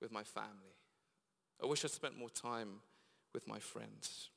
with 0.00 0.10
my 0.10 0.22
family. 0.22 0.74
I 1.62 1.66
wish 1.66 1.84
I'd 1.84 1.90
spent 1.90 2.18
more 2.18 2.30
time 2.30 2.80
with 3.34 3.46
my 3.46 3.58
friends. 3.58 4.30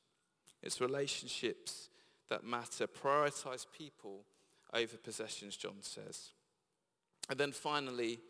It's 0.62 0.80
relationships 0.80 1.88
that 2.28 2.44
matter. 2.44 2.86
Prioritize 2.86 3.66
people 3.76 4.24
over 4.72 4.96
possessions, 4.96 5.56
John 5.56 5.82
says. 5.82 6.30
And 7.28 7.38
then 7.38 7.52
finally, 7.52 8.20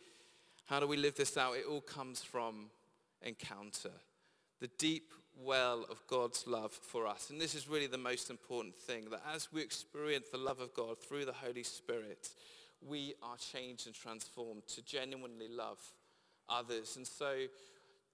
how 0.67 0.81
do 0.81 0.87
we 0.87 0.97
live 0.97 1.17
this 1.17 1.37
out? 1.37 1.57
It 1.57 1.65
all 1.69 1.81
comes 1.81 2.23
from 2.23 2.71
encounter, 3.23 3.93
the 4.61 4.71
deep 4.79 5.13
well 5.43 5.87
of 5.91 6.07
God's 6.07 6.47
love 6.47 6.73
for 6.73 7.07
us. 7.07 7.31
And 7.31 7.41
this 7.41 7.55
is 7.55 7.69
really 7.69 7.87
the 7.87 7.99
most 7.99 8.31
important 8.31 8.77
thing, 8.77 9.09
that 9.11 9.23
as 9.35 9.53
we 9.53 9.63
experience 9.63 10.27
the 10.31 10.39
love 10.39 10.61
of 10.61 10.75
God 10.75 10.99
through 10.99 11.25
the 11.25 11.33
Holy 11.33 11.63
Spirit, 11.63 12.29
we 12.87 13.15
are 13.23 13.37
changed 13.37 13.87
and 13.87 13.95
transformed 13.95 14.67
to 14.69 14.83
genuinely 14.83 15.49
love 15.49 15.79
others. 16.49 16.97
And 16.97 17.07
so 17.07 17.47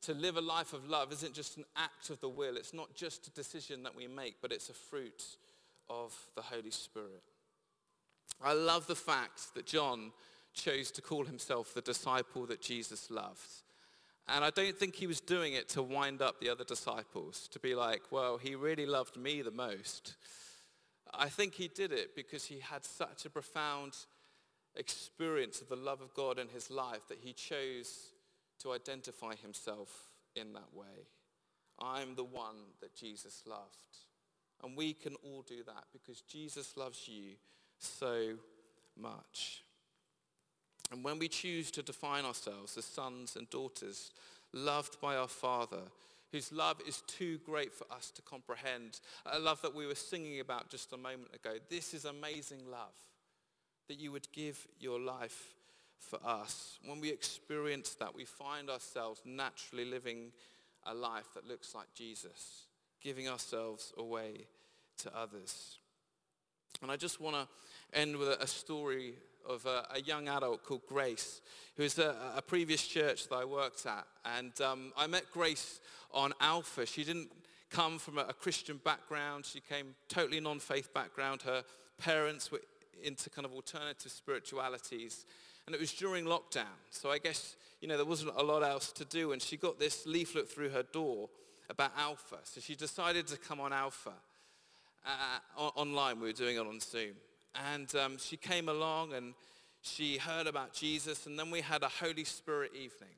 to 0.02 0.14
live 0.14 0.36
a 0.36 0.40
life 0.40 0.72
of 0.72 0.88
love 0.88 1.12
isn't 1.12 1.34
just 1.34 1.56
an 1.56 1.64
act 1.76 2.10
of 2.10 2.20
the 2.20 2.28
will. 2.28 2.56
It's 2.56 2.74
not 2.74 2.94
just 2.94 3.26
a 3.26 3.30
decision 3.30 3.82
that 3.84 3.96
we 3.96 4.06
make, 4.06 4.36
but 4.40 4.52
it's 4.52 4.68
a 4.68 4.74
fruit 4.74 5.24
of 5.88 6.14
the 6.34 6.42
Holy 6.42 6.70
Spirit. 6.70 7.22
I 8.42 8.52
love 8.52 8.86
the 8.86 8.94
fact 8.94 9.54
that 9.54 9.66
John 9.66 10.12
chose 10.54 10.90
to 10.92 11.02
call 11.02 11.24
himself 11.24 11.74
the 11.74 11.80
disciple 11.80 12.46
that 12.46 12.60
Jesus 12.60 13.10
loved. 13.10 13.62
And 14.28 14.44
I 14.44 14.50
don't 14.50 14.76
think 14.76 14.96
he 14.96 15.06
was 15.06 15.20
doing 15.20 15.52
it 15.52 15.68
to 15.70 15.82
wind 15.82 16.20
up 16.20 16.40
the 16.40 16.48
other 16.48 16.64
disciples, 16.64 17.48
to 17.52 17.60
be 17.60 17.74
like, 17.74 18.02
well, 18.10 18.38
he 18.38 18.54
really 18.54 18.86
loved 18.86 19.16
me 19.16 19.42
the 19.42 19.52
most. 19.52 20.14
I 21.14 21.28
think 21.28 21.54
he 21.54 21.68
did 21.68 21.92
it 21.92 22.16
because 22.16 22.46
he 22.46 22.58
had 22.58 22.84
such 22.84 23.24
a 23.24 23.30
profound 23.30 23.94
experience 24.74 25.60
of 25.60 25.68
the 25.68 25.76
love 25.76 26.00
of 26.00 26.12
God 26.14 26.38
in 26.38 26.48
his 26.48 26.70
life 26.70 27.06
that 27.08 27.20
he 27.20 27.32
chose 27.32 28.12
to 28.62 28.72
identify 28.72 29.34
himself 29.34 30.10
in 30.34 30.52
that 30.54 30.74
way. 30.74 31.06
I'm 31.78 32.14
the 32.14 32.24
one 32.24 32.56
that 32.80 32.94
Jesus 32.94 33.42
loved. 33.46 33.60
And 34.64 34.76
we 34.76 34.92
can 34.92 35.14
all 35.22 35.42
do 35.46 35.62
that 35.64 35.84
because 35.92 36.22
Jesus 36.22 36.76
loves 36.76 37.06
you 37.06 37.34
so 37.78 38.34
much. 38.96 39.62
And 40.90 41.02
when 41.02 41.18
we 41.18 41.28
choose 41.28 41.70
to 41.72 41.82
define 41.82 42.24
ourselves 42.24 42.76
as 42.76 42.84
sons 42.84 43.36
and 43.36 43.48
daughters, 43.50 44.12
loved 44.52 45.00
by 45.00 45.16
our 45.16 45.28
Father, 45.28 45.82
whose 46.32 46.52
love 46.52 46.80
is 46.86 47.02
too 47.06 47.38
great 47.44 47.72
for 47.72 47.86
us 47.92 48.10
to 48.12 48.22
comprehend, 48.22 49.00
a 49.26 49.38
love 49.38 49.60
that 49.62 49.74
we 49.74 49.86
were 49.86 49.94
singing 49.94 50.40
about 50.40 50.70
just 50.70 50.92
a 50.92 50.96
moment 50.96 51.34
ago, 51.34 51.54
this 51.70 51.94
is 51.94 52.04
amazing 52.04 52.60
love, 52.70 52.94
that 53.88 53.98
you 53.98 54.12
would 54.12 54.30
give 54.32 54.66
your 54.78 55.00
life 55.00 55.54
for 55.98 56.18
us. 56.24 56.78
When 56.84 57.00
we 57.00 57.10
experience 57.10 57.94
that, 57.94 58.14
we 58.14 58.24
find 58.24 58.70
ourselves 58.70 59.22
naturally 59.24 59.84
living 59.84 60.32
a 60.84 60.94
life 60.94 61.26
that 61.34 61.48
looks 61.48 61.74
like 61.74 61.92
Jesus, 61.94 62.66
giving 63.00 63.28
ourselves 63.28 63.92
away 63.96 64.46
to 64.98 65.16
others. 65.16 65.78
And 66.82 66.90
I 66.90 66.96
just 66.96 67.20
want 67.20 67.36
to 67.36 67.48
end 67.98 68.16
with 68.16 68.28
a 68.28 68.46
story 68.46 69.14
of 69.48 69.64
a, 69.66 69.86
a, 69.94 70.00
young 70.00 70.28
adult 70.28 70.64
called 70.64 70.82
Grace, 70.86 71.40
who 71.76 71.84
is 71.84 71.98
a, 71.98 72.14
a 72.36 72.42
previous 72.42 72.86
church 72.86 73.28
that 73.28 73.36
I 73.36 73.44
worked 73.44 73.86
at. 73.86 74.06
And 74.38 74.58
um, 74.60 74.92
I 74.96 75.06
met 75.06 75.30
Grace 75.32 75.80
on 76.12 76.32
Alpha. 76.40 76.84
She 76.84 77.04
didn't 77.04 77.30
come 77.70 77.98
from 77.98 78.18
a, 78.18 78.22
a 78.22 78.32
Christian 78.32 78.80
background. 78.84 79.46
She 79.46 79.60
came 79.60 79.94
totally 80.08 80.40
non-faith 80.40 80.92
background. 80.92 81.42
Her 81.42 81.62
parents 81.98 82.50
were 82.50 82.60
into 83.02 83.30
kind 83.30 83.44
of 83.44 83.52
alternative 83.52 84.10
spiritualities. 84.10 85.26
And 85.66 85.74
it 85.74 85.80
was 85.80 85.92
during 85.92 86.24
lockdown. 86.24 86.76
So 86.90 87.10
I 87.10 87.18
guess, 87.18 87.56
you 87.80 87.88
know, 87.88 87.96
there 87.96 88.06
wasn't 88.06 88.32
a 88.36 88.42
lot 88.42 88.62
else 88.62 88.92
to 88.92 89.04
do. 89.04 89.32
And 89.32 89.40
she 89.40 89.56
got 89.56 89.78
this 89.78 90.06
leaflet 90.06 90.50
through 90.50 90.70
her 90.70 90.82
door 90.82 91.28
about 91.70 91.92
Alpha. 91.96 92.38
So 92.44 92.60
she 92.60 92.74
decided 92.74 93.26
to 93.28 93.36
come 93.36 93.60
on 93.60 93.72
Alpha 93.72 94.12
uh, 95.06 95.62
online. 95.76 96.20
We 96.20 96.26
were 96.28 96.32
doing 96.32 96.56
it 96.56 96.66
on 96.66 96.80
Zoom. 96.80 97.14
And 97.72 97.94
um, 97.94 98.18
she 98.18 98.36
came 98.36 98.68
along 98.68 99.12
and 99.12 99.34
she 99.82 100.18
heard 100.18 100.46
about 100.46 100.72
Jesus. 100.74 101.26
And 101.26 101.38
then 101.38 101.50
we 101.50 101.60
had 101.60 101.82
a 101.82 101.88
Holy 101.88 102.24
Spirit 102.24 102.72
evening. 102.74 103.14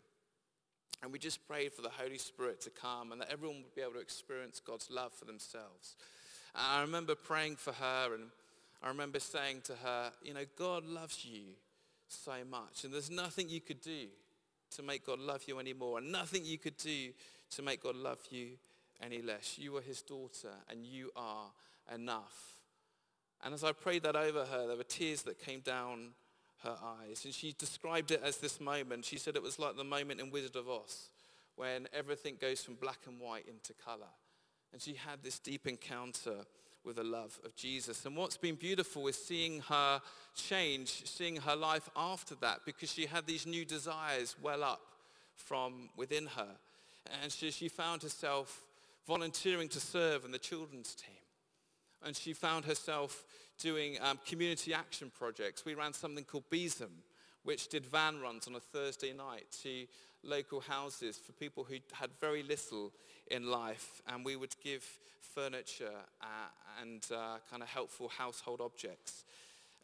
And 1.03 1.13
we 1.13 1.19
just 1.19 1.47
prayed 1.47 1.73
for 1.73 1.83
the 1.83 1.91
Holy 1.91 2.19
Spirit 2.19 2.61
to 2.63 2.71
come 2.71 3.13
and 3.13 3.21
that 3.21 3.31
everyone 3.31 3.63
would 3.63 3.75
be 3.75 3.83
able 3.83 3.93
to 3.93 4.01
experience 4.01 4.61
God's 4.61 4.91
love 4.91 5.13
for 5.13 5.25
themselves. 5.25 5.97
And 6.55 6.65
I 6.67 6.81
remember 6.81 7.15
praying 7.15 7.57
for 7.57 7.73
her 7.73 8.15
and 8.15 8.25
I 8.83 8.89
remember 8.89 9.21
saying 9.21 9.63
to 9.65 9.75
her, 9.75 10.13
you 10.23 10.35
know, 10.35 10.45
God 10.57 10.85
loves 10.85 11.25
you 11.25 11.55
so 12.09 12.33
much. 12.51 12.85
And 12.85 12.93
there's 12.93 13.11
nothing 13.11 13.49
you 13.49 13.61
could 13.61 13.81
do 13.81 14.07
to 14.77 14.83
make 14.83 15.07
God 15.07 15.21
love 15.21 15.43
you 15.47 15.59
anymore. 15.61 15.99
And 15.99 16.11
nothing 16.11 16.45
you 16.45 16.59
could 16.59 16.77
do 16.77 17.11
to 17.51 17.63
make 17.63 17.83
God 17.83 17.97
love 17.97 18.19
you 18.31 18.51
any 19.01 19.23
less. 19.23 19.57
You 19.59 19.77
are 19.77 19.83
his 19.83 20.03
daughter 20.03 20.53
and 20.69 20.85
you 20.85 21.11
are 21.17 21.47
enough. 21.95 22.55
And 23.43 23.55
as 23.55 23.65
I 23.65 23.73
prayed 23.73 24.03
that 24.03 24.17
over 24.17 24.45
her, 24.45 24.67
there 24.67 24.77
were 24.77 24.85
tears 24.85 25.23
that 25.23 25.39
came 25.39 25.61
down 25.61 26.11
her 26.65 26.77
eyes. 26.83 27.25
And 27.25 27.33
she 27.33 27.55
described 27.57 28.11
it 28.11 28.21
as 28.25 28.39
this 28.39 28.61
moment. 28.61 29.05
She 29.05 29.19
said 29.19 29.37
it 29.37 29.43
was 29.43 29.59
like 29.59 29.77
the 29.77 29.85
moment 29.85 30.21
in 30.21 30.31
Wizard 30.31 30.57
of 30.57 30.69
Oz 30.69 31.11
when 31.57 31.89
everything 31.93 32.37
goes 32.41 32.63
from 32.63 32.75
black 32.75 32.99
and 33.07 33.21
white 33.21 33.47
into 33.49 33.73
color. 33.75 34.11
And 34.73 34.81
she 34.81 34.95
had 34.95 35.23
this 35.23 35.39
deep 35.39 35.67
encounter 35.67 36.45
with 36.85 36.97
the 36.97 37.05
love 37.05 37.39
of 37.45 37.55
Jesus. 37.57 38.05
And 38.07 38.17
what's 38.17 38.37
been 38.37 38.55
beautiful 38.55 39.07
is 39.09 39.17
seeing 39.17 39.61
her 39.69 40.01
change, 40.35 41.05
seeing 41.05 41.37
her 41.37 41.57
life 41.57 41.89
after 41.97 42.35
that, 42.37 42.61
because 42.65 42.93
she 42.93 43.07
had 43.07 43.27
these 43.27 43.47
new 43.47 43.65
desires 43.65 44.37
well 44.41 44.63
up 44.63 44.81
from 45.35 45.91
within 45.97 46.27
her. 46.27 46.57
And 47.23 47.33
she, 47.33 47.51
she 47.51 47.69
found 47.69 48.03
herself 48.03 48.63
volunteering 49.07 49.69
to 49.69 49.81
serve 49.81 50.25
in 50.25 50.31
the 50.31 50.39
children's 50.39 50.95
team 50.95 51.19
and 52.05 52.17
she 52.17 52.33
found 52.33 52.65
herself 52.65 53.25
doing 53.59 53.99
um, 54.01 54.19
community 54.27 54.73
action 54.73 55.11
projects. 55.17 55.65
We 55.65 55.75
ran 55.75 55.93
something 55.93 56.25
called 56.25 56.49
Besom, 56.51 57.03
which 57.43 57.69
did 57.69 57.87
van 57.87 58.21
runs 58.21 58.47
on 58.47 58.55
a 58.55 58.61
Thursday 58.61 59.13
night 59.13 59.47
to 59.63 59.87
local 60.23 60.61
houses 60.61 61.19
for 61.19 61.33
people 61.33 61.65
who 61.65 61.77
had 61.93 62.11
very 62.21 62.43
little 62.43 62.93
in 63.31 63.51
life. 63.51 64.01
And 64.07 64.25
we 64.25 64.37
would 64.37 64.55
give 64.63 64.85
furniture 65.21 65.91
uh, 66.21 66.27
and 66.83 67.05
uh, 67.13 67.39
kind 67.51 67.63
of 67.63 67.69
helpful 67.69 68.09
household 68.09 68.61
objects. 68.61 69.25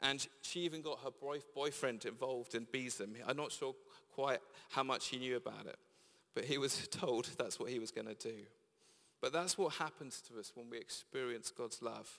And 0.02 0.26
she 0.42 0.60
even 0.60 0.82
got 0.82 1.00
her 1.00 1.10
boy- 1.10 1.42
boyfriend 1.54 2.04
involved 2.04 2.54
in 2.54 2.66
Besom. 2.66 3.14
I'm 3.26 3.36
not 3.36 3.52
sure 3.52 3.74
quite 4.14 4.40
how 4.70 4.82
much 4.82 5.08
he 5.08 5.18
knew 5.18 5.36
about 5.36 5.66
it, 5.66 5.76
but 6.34 6.44
he 6.44 6.58
was 6.58 6.88
told 6.90 7.28
that's 7.38 7.58
what 7.58 7.70
he 7.70 7.78
was 7.78 7.90
going 7.90 8.06
to 8.06 8.14
do. 8.14 8.42
But 9.24 9.32
that's 9.32 9.56
what 9.56 9.72
happens 9.76 10.20
to 10.28 10.38
us 10.38 10.52
when 10.54 10.68
we 10.68 10.76
experience 10.76 11.50
God's 11.50 11.80
love 11.80 12.18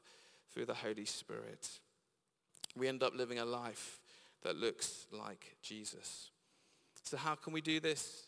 through 0.51 0.65
the 0.65 0.73
Holy 0.73 1.05
Spirit. 1.05 1.69
We 2.75 2.87
end 2.87 3.03
up 3.03 3.13
living 3.15 3.37
a 3.37 3.45
life 3.45 3.99
that 4.41 4.55
looks 4.55 5.05
like 5.11 5.55
Jesus. 5.61 6.31
So 7.03 7.15
how 7.15 7.35
can 7.35 7.53
we 7.53 7.61
do 7.61 7.79
this? 7.79 8.23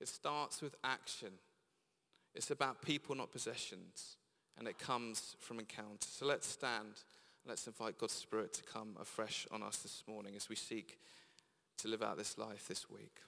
It 0.00 0.08
starts 0.08 0.60
with 0.60 0.74
action. 0.82 1.28
It's 2.34 2.50
about 2.50 2.82
people, 2.82 3.14
not 3.14 3.30
possessions. 3.30 4.16
And 4.58 4.66
it 4.66 4.80
comes 4.80 5.36
from 5.38 5.60
encounter. 5.60 6.08
So 6.10 6.26
let's 6.26 6.48
stand 6.48 6.86
and 6.86 7.48
let's 7.48 7.68
invite 7.68 7.96
God's 7.96 8.14
Spirit 8.14 8.52
to 8.54 8.64
come 8.64 8.96
afresh 9.00 9.46
on 9.52 9.62
us 9.62 9.76
this 9.76 10.02
morning 10.08 10.34
as 10.34 10.48
we 10.48 10.56
seek 10.56 10.98
to 11.78 11.86
live 11.86 12.02
out 12.02 12.18
this 12.18 12.36
life 12.38 12.66
this 12.66 12.90
week. 12.90 13.18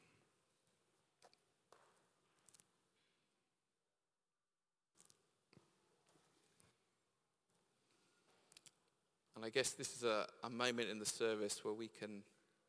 And 9.42 9.48
I 9.48 9.50
guess 9.50 9.70
this 9.72 9.96
is 9.96 10.05
a, 10.05 10.24
a 10.44 10.50
moment 10.50 10.88
in 10.88 11.00
the 11.00 11.05
service 11.05 11.64
where 11.64 11.74
we 11.74 11.88
can 11.88 12.22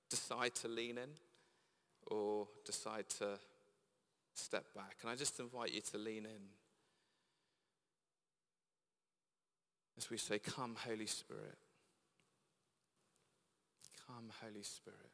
decide 0.10 0.56
to 0.56 0.68
lean 0.68 0.98
in 0.98 1.10
or 2.08 2.48
decide 2.66 3.08
to 3.20 3.38
step 4.34 4.66
back. 4.74 4.96
And 5.04 5.12
I 5.12 5.16
just 5.16 5.40
invite 5.40 5.72
you 5.72 5.82
to 5.82 6.00
lean 6.00 6.26
in 6.26 6.42
as 10.00 10.10
we 10.10 10.18
say, 10.18 10.40
Come, 10.40 10.76
Holy 10.88 11.06
Spirit. 11.06 11.60
Come, 14.08 14.32
Holy 14.42 14.64
Spirit. 14.64 15.12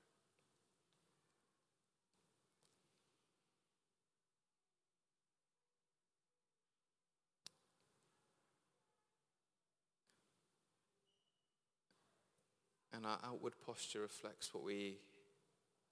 And 13.00 13.08
our 13.08 13.20
outward 13.24 13.54
posture 13.66 14.02
reflects 14.02 14.54
what 14.54 14.66
we 14.66 14.98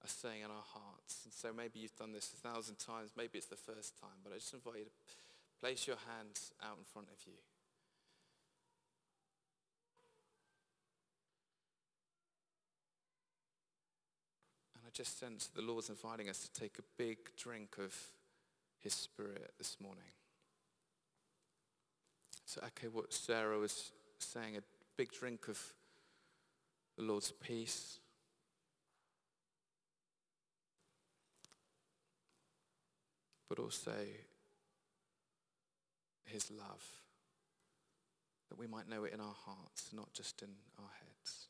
are 0.04 0.10
saying 0.10 0.42
in 0.42 0.52
our 0.52 0.68
hearts. 0.74 1.22
And 1.24 1.32
so 1.34 1.54
maybe 1.56 1.80
you've 1.80 1.96
done 1.96 2.12
this 2.12 2.34
a 2.34 2.50
thousand 2.50 2.80
times, 2.80 3.12
maybe 3.16 3.38
it's 3.38 3.48
the 3.48 3.56
first 3.56 3.98
time, 3.98 4.20
but 4.26 4.34
I 4.34 4.40
just 4.40 4.54
invite 4.54 4.80
you 4.80 4.84
to 4.84 4.92
place 5.62 5.88
your 5.88 5.96
hands 5.96 6.52
out 6.62 6.76
in 6.78 6.84
front 6.84 7.08
of 7.08 7.26
you. 7.26 7.40
And 14.76 14.84
I 14.86 14.90
just 14.92 15.18
sense 15.18 15.48
the 15.48 15.62
Lord's 15.62 15.88
inviting 15.88 16.28
us 16.28 16.40
to 16.40 16.60
take 16.60 16.78
a 16.78 16.84
big 16.98 17.20
drink 17.38 17.78
of 17.80 17.96
his 18.80 18.94
spirit 18.94 19.54
this 19.58 19.78
morning. 19.82 20.12
So 22.46 22.60
echo 22.66 22.88
what 22.90 23.14
Sarah 23.14 23.60
was 23.60 23.94
saying, 24.20 24.58
a 24.58 24.62
big 24.98 25.14
drink 25.14 25.48
of 25.48 25.58
the 26.98 27.04
Lord's 27.04 27.32
peace, 27.32 28.00
but 33.48 33.60
also 33.60 33.92
his 36.26 36.50
love, 36.52 36.84
that 38.50 38.58
we 38.58 38.68
might 38.68 38.90
know 38.90 39.04
it 39.04 39.14
in 39.14 39.22
our 39.22 39.36
hearts, 39.46 39.92
not 39.94 40.12
just 40.14 40.42
in 40.42 40.50
our 40.80 40.90
heads. 41.00 41.48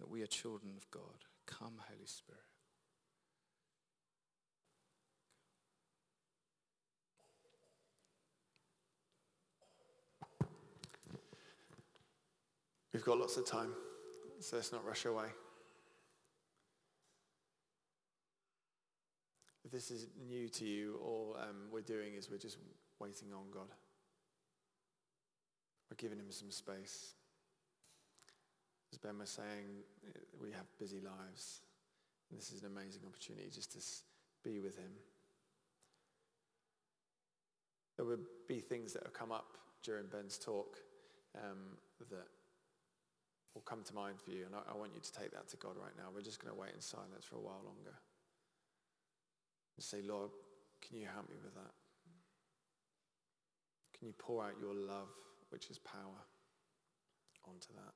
That 0.00 0.10
we 0.10 0.22
are 0.22 0.26
children 0.26 0.72
of 0.76 0.90
God. 0.90 1.24
Come, 1.46 1.74
Holy 1.88 2.06
Spirit. 2.06 2.49
We've 13.00 13.06
got 13.06 13.18
lots 13.18 13.38
of 13.38 13.46
time, 13.46 13.72
so 14.40 14.56
let's 14.56 14.72
not 14.72 14.84
rush 14.84 15.06
away. 15.06 15.24
If 19.64 19.70
this 19.70 19.90
is 19.90 20.08
new 20.28 20.50
to 20.50 20.66
you, 20.66 21.00
all 21.02 21.34
um, 21.40 21.70
we're 21.72 21.80
doing 21.80 22.12
is 22.12 22.30
we're 22.30 22.36
just 22.36 22.58
waiting 22.98 23.28
on 23.32 23.44
God. 23.50 23.68
We're 25.90 25.96
giving 25.96 26.18
him 26.18 26.30
some 26.30 26.50
space. 26.50 27.14
As 28.92 28.98
Ben 28.98 29.18
was 29.18 29.30
saying, 29.30 29.80
we 30.38 30.50
have 30.50 30.66
busy 30.78 31.00
lives. 31.00 31.62
And 32.28 32.38
this 32.38 32.52
is 32.52 32.64
an 32.64 32.66
amazing 32.66 33.00
opportunity 33.06 33.48
just 33.50 33.72
to 33.72 33.78
be 34.46 34.60
with 34.60 34.76
him. 34.76 34.92
There 37.96 38.04
would 38.04 38.26
be 38.46 38.60
things 38.60 38.92
that 38.92 39.04
have 39.04 39.14
come 39.14 39.32
up 39.32 39.56
during 39.82 40.04
Ben's 40.08 40.36
talk 40.36 40.76
um, 41.34 41.78
that 42.10 42.26
will 43.54 43.62
come 43.62 43.82
to 43.82 43.94
mind 43.94 44.20
for 44.20 44.30
you. 44.30 44.46
And 44.46 44.54
I, 44.54 44.72
I 44.72 44.76
want 44.76 44.92
you 44.94 45.00
to 45.00 45.12
take 45.12 45.32
that 45.32 45.48
to 45.48 45.56
God 45.56 45.76
right 45.76 45.94
now. 45.96 46.10
We're 46.14 46.22
just 46.22 46.42
going 46.42 46.54
to 46.54 46.58
wait 46.58 46.70
in 46.74 46.80
silence 46.80 47.24
for 47.24 47.36
a 47.36 47.40
while 47.40 47.62
longer. 47.64 47.96
And 49.76 49.84
say, 49.84 50.02
Lord, 50.02 50.30
can 50.86 50.96
you 50.96 51.06
help 51.12 51.28
me 51.28 51.36
with 51.42 51.54
that? 51.54 51.74
Can 53.98 54.06
you 54.06 54.14
pour 54.16 54.44
out 54.44 54.54
your 54.60 54.74
love, 54.74 55.08
which 55.50 55.68
is 55.68 55.78
power, 55.78 56.24
onto 57.46 57.72
that? 57.74 57.94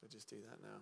So 0.00 0.06
just 0.10 0.28
do 0.28 0.36
that 0.36 0.62
now. 0.62 0.80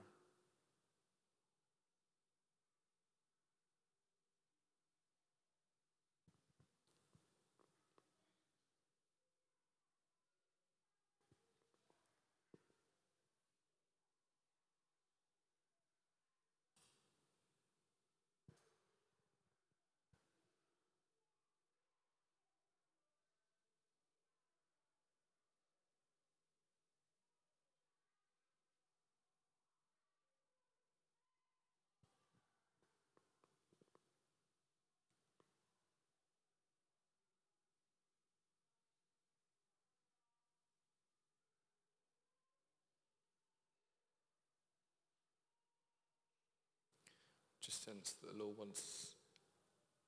Just 47.70 47.85
sense 47.85 48.16
that 48.20 48.37
the 48.37 48.42
Lord 48.42 48.59
wants 48.59 49.14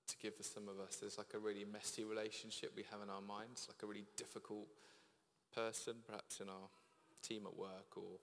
to 0.09 0.16
give 0.18 0.35
for 0.35 0.42
some 0.42 0.66
of 0.66 0.81
us. 0.81 0.96
There's 0.96 1.16
like 1.16 1.33
a 1.35 1.38
really 1.38 1.64
messy 1.64 2.03
relationship 2.03 2.72
we 2.75 2.83
have 2.90 3.01
in 3.01 3.09
our 3.09 3.22
minds, 3.22 3.68
like 3.68 3.81
a 3.85 3.87
really 3.87 4.07
difficult 4.16 4.66
person, 5.55 5.94
perhaps 6.05 6.40
in 6.40 6.48
our 6.48 6.66
team 7.22 7.46
at 7.46 7.57
work 7.57 7.94
or 7.94 8.18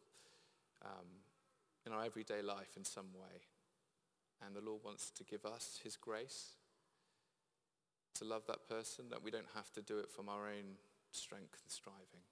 um, 0.83 1.07
in 1.85 1.93
our 1.93 2.03
everyday 2.03 2.41
life 2.41 2.75
in 2.75 2.83
some 2.83 3.13
way. 3.15 3.47
And 4.45 4.53
the 4.53 4.61
Lord 4.61 4.81
wants 4.83 5.09
to 5.11 5.23
give 5.23 5.45
us 5.45 5.79
his 5.81 5.95
grace 5.95 6.55
to 8.15 8.25
love 8.25 8.43
that 8.47 8.67
person, 8.67 9.05
that 9.09 9.23
we 9.23 9.31
don't 9.31 9.55
have 9.55 9.71
to 9.71 9.81
do 9.81 9.99
it 9.99 10.11
from 10.11 10.27
our 10.27 10.47
own 10.47 10.75
strength 11.11 11.61
and 11.63 11.71
striving. 11.71 12.27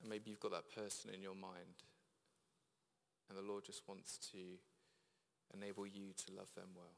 And 0.00 0.08
maybe 0.08 0.30
you've 0.30 0.40
got 0.40 0.52
that 0.52 0.74
person 0.74 1.10
in 1.12 1.20
your 1.20 1.34
mind. 1.34 1.84
And 3.28 3.36
the 3.36 3.42
Lord 3.42 3.64
just 3.66 3.82
wants 3.86 4.16
to 4.32 4.38
enable 5.54 5.86
you 5.86 6.12
to 6.16 6.32
love 6.34 6.52
them 6.54 6.70
well. 6.74 6.96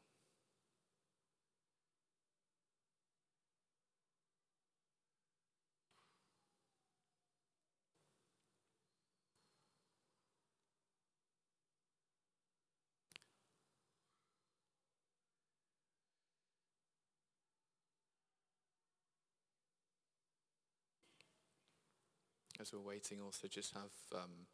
As 22.61 22.73
we're 22.73 22.81
waiting, 22.81 23.21
also 23.21 23.49
just 23.49 23.75
have 23.75 23.91
um, 24.15 24.47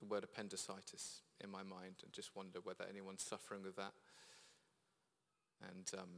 the 0.00 0.06
word 0.06 0.24
appendicitis 0.24 1.20
in 1.42 1.50
my 1.50 1.62
mind 1.62 1.96
and 2.02 2.12
just 2.12 2.34
wonder 2.34 2.58
whether 2.62 2.84
anyone's 2.88 3.22
suffering 3.22 3.62
with 3.62 3.76
that. 3.76 3.92
And 5.62 5.90
um, 5.98 6.08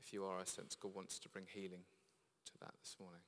if 0.00 0.12
you 0.12 0.24
are, 0.24 0.38
I 0.40 0.44
sense 0.44 0.76
God 0.76 0.94
wants 0.94 1.18
to 1.18 1.28
bring 1.28 1.46
healing 1.52 1.82
to 2.46 2.52
that 2.60 2.74
this 2.80 2.96
morning. 3.00 3.20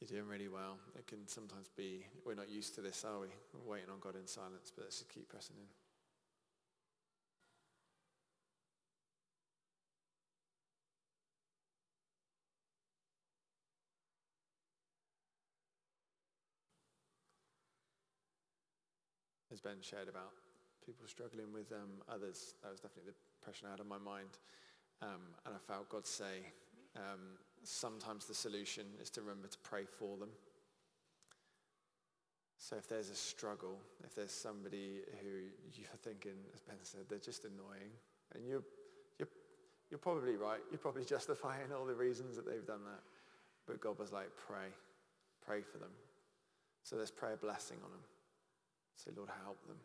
You're 0.00 0.18
doing 0.18 0.28
really 0.28 0.48
well. 0.48 0.78
It 0.98 1.06
can 1.06 1.28
sometimes 1.28 1.68
be, 1.76 2.04
we're 2.26 2.34
not 2.34 2.50
used 2.50 2.74
to 2.74 2.80
this, 2.80 3.04
are 3.04 3.20
we? 3.20 3.28
We're 3.54 3.74
waiting 3.74 3.88
on 3.88 4.00
God 4.00 4.16
in 4.16 4.26
silence, 4.26 4.72
but 4.74 4.84
let's 4.84 4.98
just 4.98 5.08
keep 5.08 5.28
pressing 5.28 5.56
in. 5.56 5.81
Ben 19.62 19.80
shared 19.80 20.08
about 20.08 20.32
people 20.84 21.06
struggling 21.06 21.52
with 21.52 21.70
um, 21.72 22.02
others, 22.08 22.54
that 22.62 22.70
was 22.70 22.80
definitely 22.80 23.12
the 23.12 23.16
impression 23.40 23.68
I 23.68 23.72
had 23.72 23.80
on 23.80 23.88
my 23.88 23.98
mind. 23.98 24.38
Um, 25.00 25.34
and 25.46 25.54
I 25.54 25.58
felt 25.58 25.88
God 25.88 26.06
say, 26.06 26.46
um, 26.96 27.38
sometimes 27.62 28.26
the 28.26 28.34
solution 28.34 28.86
is 29.00 29.10
to 29.10 29.20
remember 29.20 29.48
to 29.48 29.58
pray 29.58 29.84
for 29.84 30.16
them. 30.16 30.28
So 32.58 32.76
if 32.76 32.88
there's 32.88 33.10
a 33.10 33.14
struggle, 33.14 33.78
if 34.04 34.14
there's 34.14 34.32
somebody 34.32 35.00
who 35.20 35.50
you're 35.74 35.88
thinking, 36.02 36.38
as 36.54 36.60
Ben 36.60 36.76
said, 36.82 37.00
they're 37.08 37.18
just 37.18 37.44
annoying, 37.44 37.90
and 38.34 38.46
you're, 38.46 38.62
you're, 39.18 39.28
you're 39.90 39.98
probably 39.98 40.36
right, 40.36 40.60
you're 40.70 40.78
probably 40.78 41.04
justifying 41.16 41.72
all 41.76 41.84
the 41.84 41.94
reasons 41.94 42.36
that 42.36 42.46
they've 42.46 42.66
done 42.66 42.84
that. 42.84 43.02
But 43.66 43.80
God 43.80 43.98
was 43.98 44.12
like, 44.12 44.28
pray, 44.36 44.70
pray 45.44 45.62
for 45.62 45.78
them. 45.78 45.90
So 46.84 46.96
let's 46.96 47.10
pray 47.10 47.32
a 47.32 47.36
blessing 47.36 47.78
on 47.84 47.90
them. 47.90 48.00
Say, 48.96 49.10
Lord, 49.16 49.30
help 49.44 49.66
them. 49.66 49.78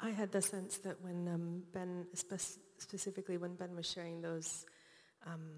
I 0.00 0.10
had 0.10 0.32
the 0.32 0.40
sense 0.40 0.78
that 0.78 1.02
when 1.02 1.28
um, 1.28 1.62
Ben, 1.72 2.06
spe- 2.14 2.58
specifically 2.78 3.36
when 3.36 3.54
Ben 3.54 3.76
was 3.76 3.90
sharing 3.90 4.22
those 4.22 4.64
um, 5.26 5.50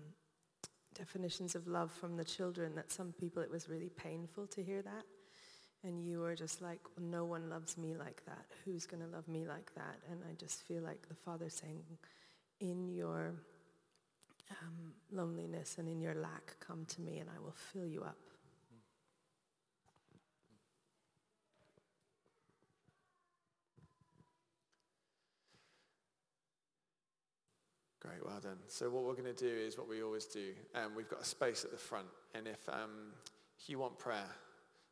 definitions 0.94 1.54
of 1.54 1.68
love 1.68 1.92
from 1.92 2.16
the 2.16 2.24
children, 2.24 2.74
that 2.74 2.90
some 2.90 3.12
people 3.12 3.42
it 3.42 3.50
was 3.50 3.68
really 3.68 3.90
painful 3.90 4.46
to 4.48 4.62
hear 4.62 4.82
that. 4.82 5.04
And 5.84 6.04
you 6.04 6.20
were 6.20 6.34
just 6.34 6.62
like, 6.62 6.80
no 7.00 7.24
one 7.24 7.48
loves 7.48 7.76
me 7.76 7.94
like 7.94 8.24
that. 8.26 8.46
Who's 8.64 8.86
going 8.86 9.02
to 9.02 9.08
love 9.08 9.26
me 9.28 9.46
like 9.46 9.74
that? 9.74 9.98
And 10.10 10.20
I 10.28 10.34
just 10.34 10.62
feel 10.62 10.82
like 10.82 11.08
the 11.08 11.14
Father 11.14 11.48
saying, 11.48 11.82
in 12.60 12.88
your 12.88 13.34
um, 14.62 14.92
loneliness 15.10 15.76
and 15.78 15.88
in 15.88 16.00
your 16.00 16.14
lack, 16.14 16.56
come 16.60 16.84
to 16.86 17.00
me 17.00 17.18
and 17.18 17.28
I 17.30 17.38
will 17.40 17.54
fill 17.72 17.86
you 17.86 18.02
up. 18.02 18.16
Great, 28.00 28.26
well 28.26 28.40
done. 28.40 28.58
So 28.66 28.90
what 28.90 29.04
we're 29.04 29.14
going 29.14 29.32
to 29.32 29.48
do 29.48 29.54
is 29.54 29.78
what 29.78 29.88
we 29.88 30.02
always 30.02 30.24
do. 30.24 30.50
Um, 30.74 30.96
we've 30.96 31.08
got 31.08 31.20
a 31.20 31.24
space 31.24 31.64
at 31.64 31.70
the 31.70 31.76
front. 31.76 32.08
And 32.34 32.48
if 32.48 32.68
um, 32.68 33.12
you 33.68 33.78
want 33.78 33.96
prayer 33.96 34.26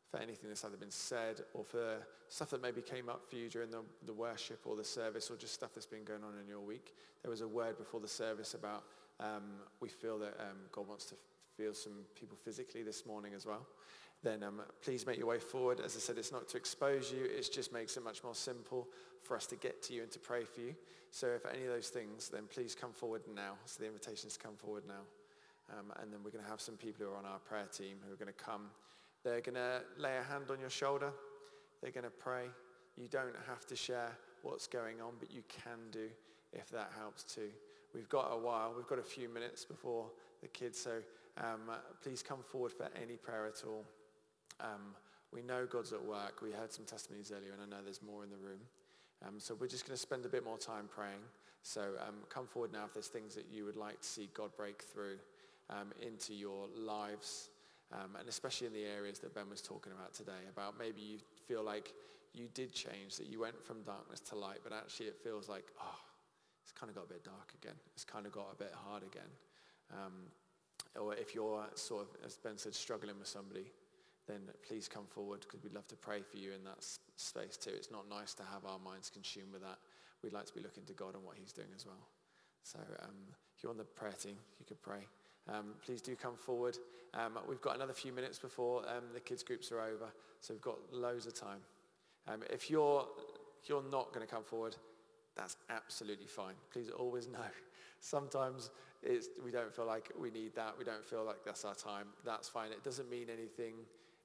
for 0.09 0.17
anything 0.17 0.49
that's 0.49 0.63
either 0.63 0.77
been 0.77 0.91
said 0.91 1.41
or 1.53 1.65
for 1.65 1.97
stuff 2.29 2.49
that 2.51 2.61
maybe 2.61 2.81
came 2.81 3.09
up 3.09 3.29
for 3.29 3.35
you 3.35 3.49
during 3.49 3.69
the, 3.69 3.81
the 4.05 4.13
worship 4.13 4.61
or 4.65 4.77
the 4.77 4.83
service 4.83 5.29
or 5.29 5.35
just 5.35 5.53
stuff 5.53 5.71
that's 5.73 5.85
been 5.85 6.05
going 6.05 6.23
on 6.23 6.33
in 6.41 6.47
your 6.47 6.61
week, 6.61 6.95
there 7.21 7.29
was 7.29 7.41
a 7.41 7.47
word 7.47 7.77
before 7.77 7.99
the 7.99 8.07
service 8.07 8.53
about 8.53 8.85
um, 9.21 9.43
we 9.79 9.89
feel 9.89 10.17
that 10.19 10.35
um, 10.39 10.57
God 10.71 10.87
wants 10.87 11.05
to 11.05 11.15
feel 11.55 11.73
some 11.73 11.93
people 12.19 12.37
physically 12.37 12.83
this 12.83 13.05
morning 13.05 13.33
as 13.35 13.45
well 13.45 13.67
then 14.23 14.43
um, 14.43 14.61
please 14.83 15.05
make 15.05 15.17
your 15.17 15.27
way 15.27 15.39
forward. 15.39 15.79
As 15.79 15.95
I 15.95 15.99
said, 15.99 16.17
it's 16.17 16.31
not 16.31 16.47
to 16.49 16.57
expose 16.57 17.11
you. 17.11 17.25
It 17.25 17.49
just 17.51 17.73
makes 17.73 17.97
it 17.97 18.03
much 18.03 18.23
more 18.23 18.35
simple 18.35 18.87
for 19.23 19.35
us 19.35 19.47
to 19.47 19.55
get 19.55 19.81
to 19.83 19.93
you 19.93 20.03
and 20.03 20.11
to 20.11 20.19
pray 20.19 20.43
for 20.43 20.61
you. 20.61 20.75
So 21.09 21.27
if 21.27 21.45
any 21.45 21.63
of 21.65 21.69
those 21.69 21.89
things, 21.89 22.29
then 22.29 22.43
please 22.49 22.75
come 22.75 22.91
forward 22.91 23.23
now. 23.33 23.53
So 23.65 23.81
the 23.81 23.87
invitation 23.87 24.27
is 24.27 24.37
to 24.37 24.39
come 24.39 24.55
forward 24.55 24.83
now. 24.87 25.01
Um, 25.71 25.91
and 26.01 26.11
then 26.11 26.19
we're 26.23 26.31
going 26.31 26.43
to 26.43 26.49
have 26.49 26.61
some 26.61 26.75
people 26.75 27.05
who 27.05 27.11
are 27.11 27.17
on 27.17 27.25
our 27.25 27.39
prayer 27.39 27.65
team 27.65 27.97
who 28.05 28.13
are 28.13 28.17
going 28.17 28.27
to 28.27 28.43
come. 28.43 28.67
They're 29.23 29.41
going 29.41 29.55
to 29.55 29.81
lay 29.97 30.17
a 30.17 30.23
hand 30.23 30.45
on 30.51 30.59
your 30.59 30.69
shoulder. 30.69 31.11
They're 31.81 31.91
going 31.91 32.03
to 32.03 32.09
pray. 32.09 32.45
You 32.97 33.07
don't 33.07 33.35
have 33.47 33.65
to 33.67 33.75
share 33.75 34.11
what's 34.43 34.67
going 34.67 35.01
on, 35.01 35.13
but 35.19 35.31
you 35.31 35.43
can 35.47 35.79
do 35.91 36.09
if 36.53 36.69
that 36.69 36.91
helps 36.97 37.23
too. 37.23 37.49
We've 37.93 38.09
got 38.09 38.29
a 38.31 38.37
while. 38.37 38.73
We've 38.75 38.87
got 38.87 38.99
a 38.99 39.03
few 39.03 39.27
minutes 39.29 39.65
before 39.65 40.05
the 40.41 40.47
kids. 40.47 40.79
So 40.79 40.99
um, 41.37 41.71
please 42.01 42.23
come 42.23 42.39
forward 42.41 42.71
for 42.71 42.87
any 43.01 43.15
prayer 43.15 43.45
at 43.45 43.63
all. 43.67 43.85
Um, 44.59 44.95
we 45.33 45.41
know 45.41 45.65
God's 45.65 45.93
at 45.93 46.03
work. 46.03 46.41
We 46.41 46.51
heard 46.51 46.71
some 46.71 46.85
testimonies 46.85 47.31
earlier, 47.35 47.53
and 47.53 47.61
I 47.61 47.77
know 47.77 47.83
there's 47.83 48.01
more 48.01 48.23
in 48.23 48.29
the 48.29 48.37
room. 48.37 48.59
Um, 49.25 49.35
so 49.39 49.55
we're 49.59 49.67
just 49.67 49.85
going 49.85 49.95
to 49.95 50.01
spend 50.01 50.25
a 50.25 50.29
bit 50.29 50.43
more 50.43 50.57
time 50.57 50.89
praying. 50.93 51.21
So 51.63 51.81
um, 52.05 52.15
come 52.29 52.47
forward 52.47 52.73
now 52.73 52.85
if 52.85 52.93
there's 52.93 53.07
things 53.07 53.35
that 53.35 53.45
you 53.51 53.65
would 53.65 53.75
like 53.75 54.01
to 54.01 54.07
see 54.07 54.29
God 54.33 54.49
break 54.57 54.81
through 54.81 55.17
um, 55.69 55.91
into 56.01 56.33
your 56.33 56.67
lives, 56.75 57.49
um, 57.93 58.15
and 58.19 58.27
especially 58.27 58.67
in 58.67 58.73
the 58.73 58.83
areas 58.83 59.19
that 59.19 59.33
Ben 59.33 59.49
was 59.49 59.61
talking 59.61 59.93
about 59.93 60.13
today, 60.13 60.47
about 60.49 60.77
maybe 60.79 61.01
you 61.01 61.17
feel 61.47 61.63
like 61.63 61.93
you 62.33 62.47
did 62.53 62.73
change, 62.73 63.17
that 63.17 63.27
you 63.27 63.39
went 63.39 63.61
from 63.63 63.83
darkness 63.83 64.19
to 64.21 64.35
light, 64.35 64.59
but 64.63 64.73
actually 64.73 65.07
it 65.07 65.17
feels 65.23 65.49
like, 65.49 65.65
oh, 65.79 65.99
it's 66.63 66.71
kind 66.71 66.89
of 66.89 66.95
got 66.95 67.05
a 67.05 67.13
bit 67.13 67.23
dark 67.23 67.53
again. 67.61 67.75
It's 67.93 68.03
kind 68.03 68.25
of 68.25 68.31
got 68.31 68.47
a 68.53 68.55
bit 68.55 68.73
hard 68.73 69.03
again. 69.03 69.31
Um, 69.91 70.31
or 70.99 71.15
if 71.15 71.33
you're 71.33 71.65
sort 71.75 72.03
of, 72.03 72.07
as 72.25 72.37
Ben 72.37 72.57
said, 72.57 72.75
struggling 72.75 73.17
with 73.19 73.27
somebody, 73.27 73.71
then 74.27 74.41
please 74.67 74.87
come 74.87 75.05
forward 75.05 75.41
because 75.41 75.63
we'd 75.63 75.73
love 75.73 75.87
to 75.87 75.95
pray 75.95 76.21
for 76.21 76.37
you 76.37 76.51
in 76.53 76.63
that 76.63 76.83
space 77.15 77.57
too. 77.57 77.71
It's 77.73 77.91
not 77.91 78.09
nice 78.09 78.33
to 78.35 78.43
have 78.43 78.65
our 78.65 78.79
minds 78.79 79.09
consumed 79.09 79.51
with 79.53 79.61
that. 79.61 79.77
We'd 80.23 80.33
like 80.33 80.45
to 80.45 80.53
be 80.53 80.61
looking 80.61 80.83
to 80.85 80.93
God 80.93 81.15
and 81.15 81.23
what 81.23 81.37
he's 81.37 81.51
doing 81.51 81.69
as 81.75 81.85
well. 81.85 82.07
So 82.63 82.79
um, 83.03 83.15
if 83.55 83.63
you're 83.63 83.71
on 83.71 83.77
the 83.77 83.83
prayer 83.83 84.13
team, 84.13 84.35
you 84.59 84.65
could 84.65 84.81
pray. 84.81 85.07
Um, 85.49 85.73
please 85.83 86.01
do 86.01 86.15
come 86.15 86.35
forward. 86.35 86.77
Um, 87.13 87.39
we've 87.47 87.61
got 87.61 87.75
another 87.75 87.93
few 87.93 88.11
minutes 88.11 88.37
before 88.37 88.87
um, 88.87 89.05
the 89.13 89.19
kids 89.19 89.43
groups 89.43 89.71
are 89.71 89.81
over, 89.81 90.07
so 90.39 90.53
we've 90.53 90.61
got 90.61 90.77
loads 90.91 91.25
of 91.25 91.33
time. 91.33 91.59
Um, 92.27 92.43
if 92.49 92.69
you're 92.69 93.07
if 93.61 93.69
you're 93.69 93.83
not 93.91 94.13
going 94.13 94.25
to 94.25 94.31
come 94.31 94.43
forward, 94.43 94.75
that's 95.35 95.57
absolutely 95.69 96.27
fine. 96.27 96.55
Please 96.71 96.89
always 96.89 97.27
know. 97.27 97.39
Sometimes 97.99 98.69
we 99.43 99.51
don't 99.51 99.73
feel 99.73 99.85
like 99.85 100.11
we 100.19 100.31
need 100.31 100.55
that. 100.55 100.75
We 100.77 100.83
don't 100.83 101.05
feel 101.05 101.23
like 101.23 101.43
that's 101.45 101.65
our 101.65 101.75
time. 101.75 102.07
That's 102.25 102.49
fine. 102.49 102.71
It 102.71 102.83
doesn't 102.83 103.09
mean 103.09 103.27
anything 103.29 103.73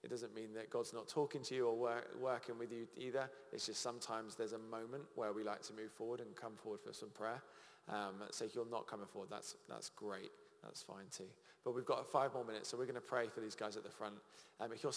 it 0.06 0.10
doesn't 0.10 0.36
mean 0.36 0.54
that 0.54 0.70
God's 0.70 0.92
not 0.92 1.08
talking 1.08 1.42
to 1.42 1.54
you 1.56 1.66
or 1.66 1.76
work, 1.76 2.14
working 2.20 2.58
with 2.58 2.70
you 2.70 2.86
either. 2.96 3.28
It's 3.52 3.66
just 3.66 3.82
sometimes 3.82 4.36
there's 4.36 4.52
a 4.52 4.58
moment 4.58 5.02
where 5.16 5.32
we 5.32 5.42
like 5.42 5.62
to 5.62 5.72
move 5.72 5.90
forward 5.90 6.20
and 6.20 6.28
come 6.36 6.52
forward 6.54 6.80
for 6.80 6.92
some 6.92 7.08
prayer. 7.08 7.42
Um, 7.88 8.14
so 8.30 8.44
if 8.44 8.54
you're 8.54 8.70
not 8.70 8.86
coming 8.86 9.06
forward, 9.06 9.30
that's, 9.30 9.56
that's 9.68 9.88
great. 9.90 10.30
That's 10.62 10.80
fine 10.80 11.06
too. 11.10 11.24
But 11.64 11.74
we've 11.74 11.84
got 11.84 12.06
five 12.06 12.34
more 12.34 12.44
minutes, 12.44 12.68
so 12.68 12.76
we're 12.76 12.84
going 12.84 12.94
to 12.94 13.00
pray 13.00 13.26
for 13.26 13.40
these 13.40 13.56
guys 13.56 13.76
at 13.76 13.82
the 13.82 13.90
front. 13.90 14.14
Um, 14.60 14.72
if 14.72 14.84
you're 14.84 14.92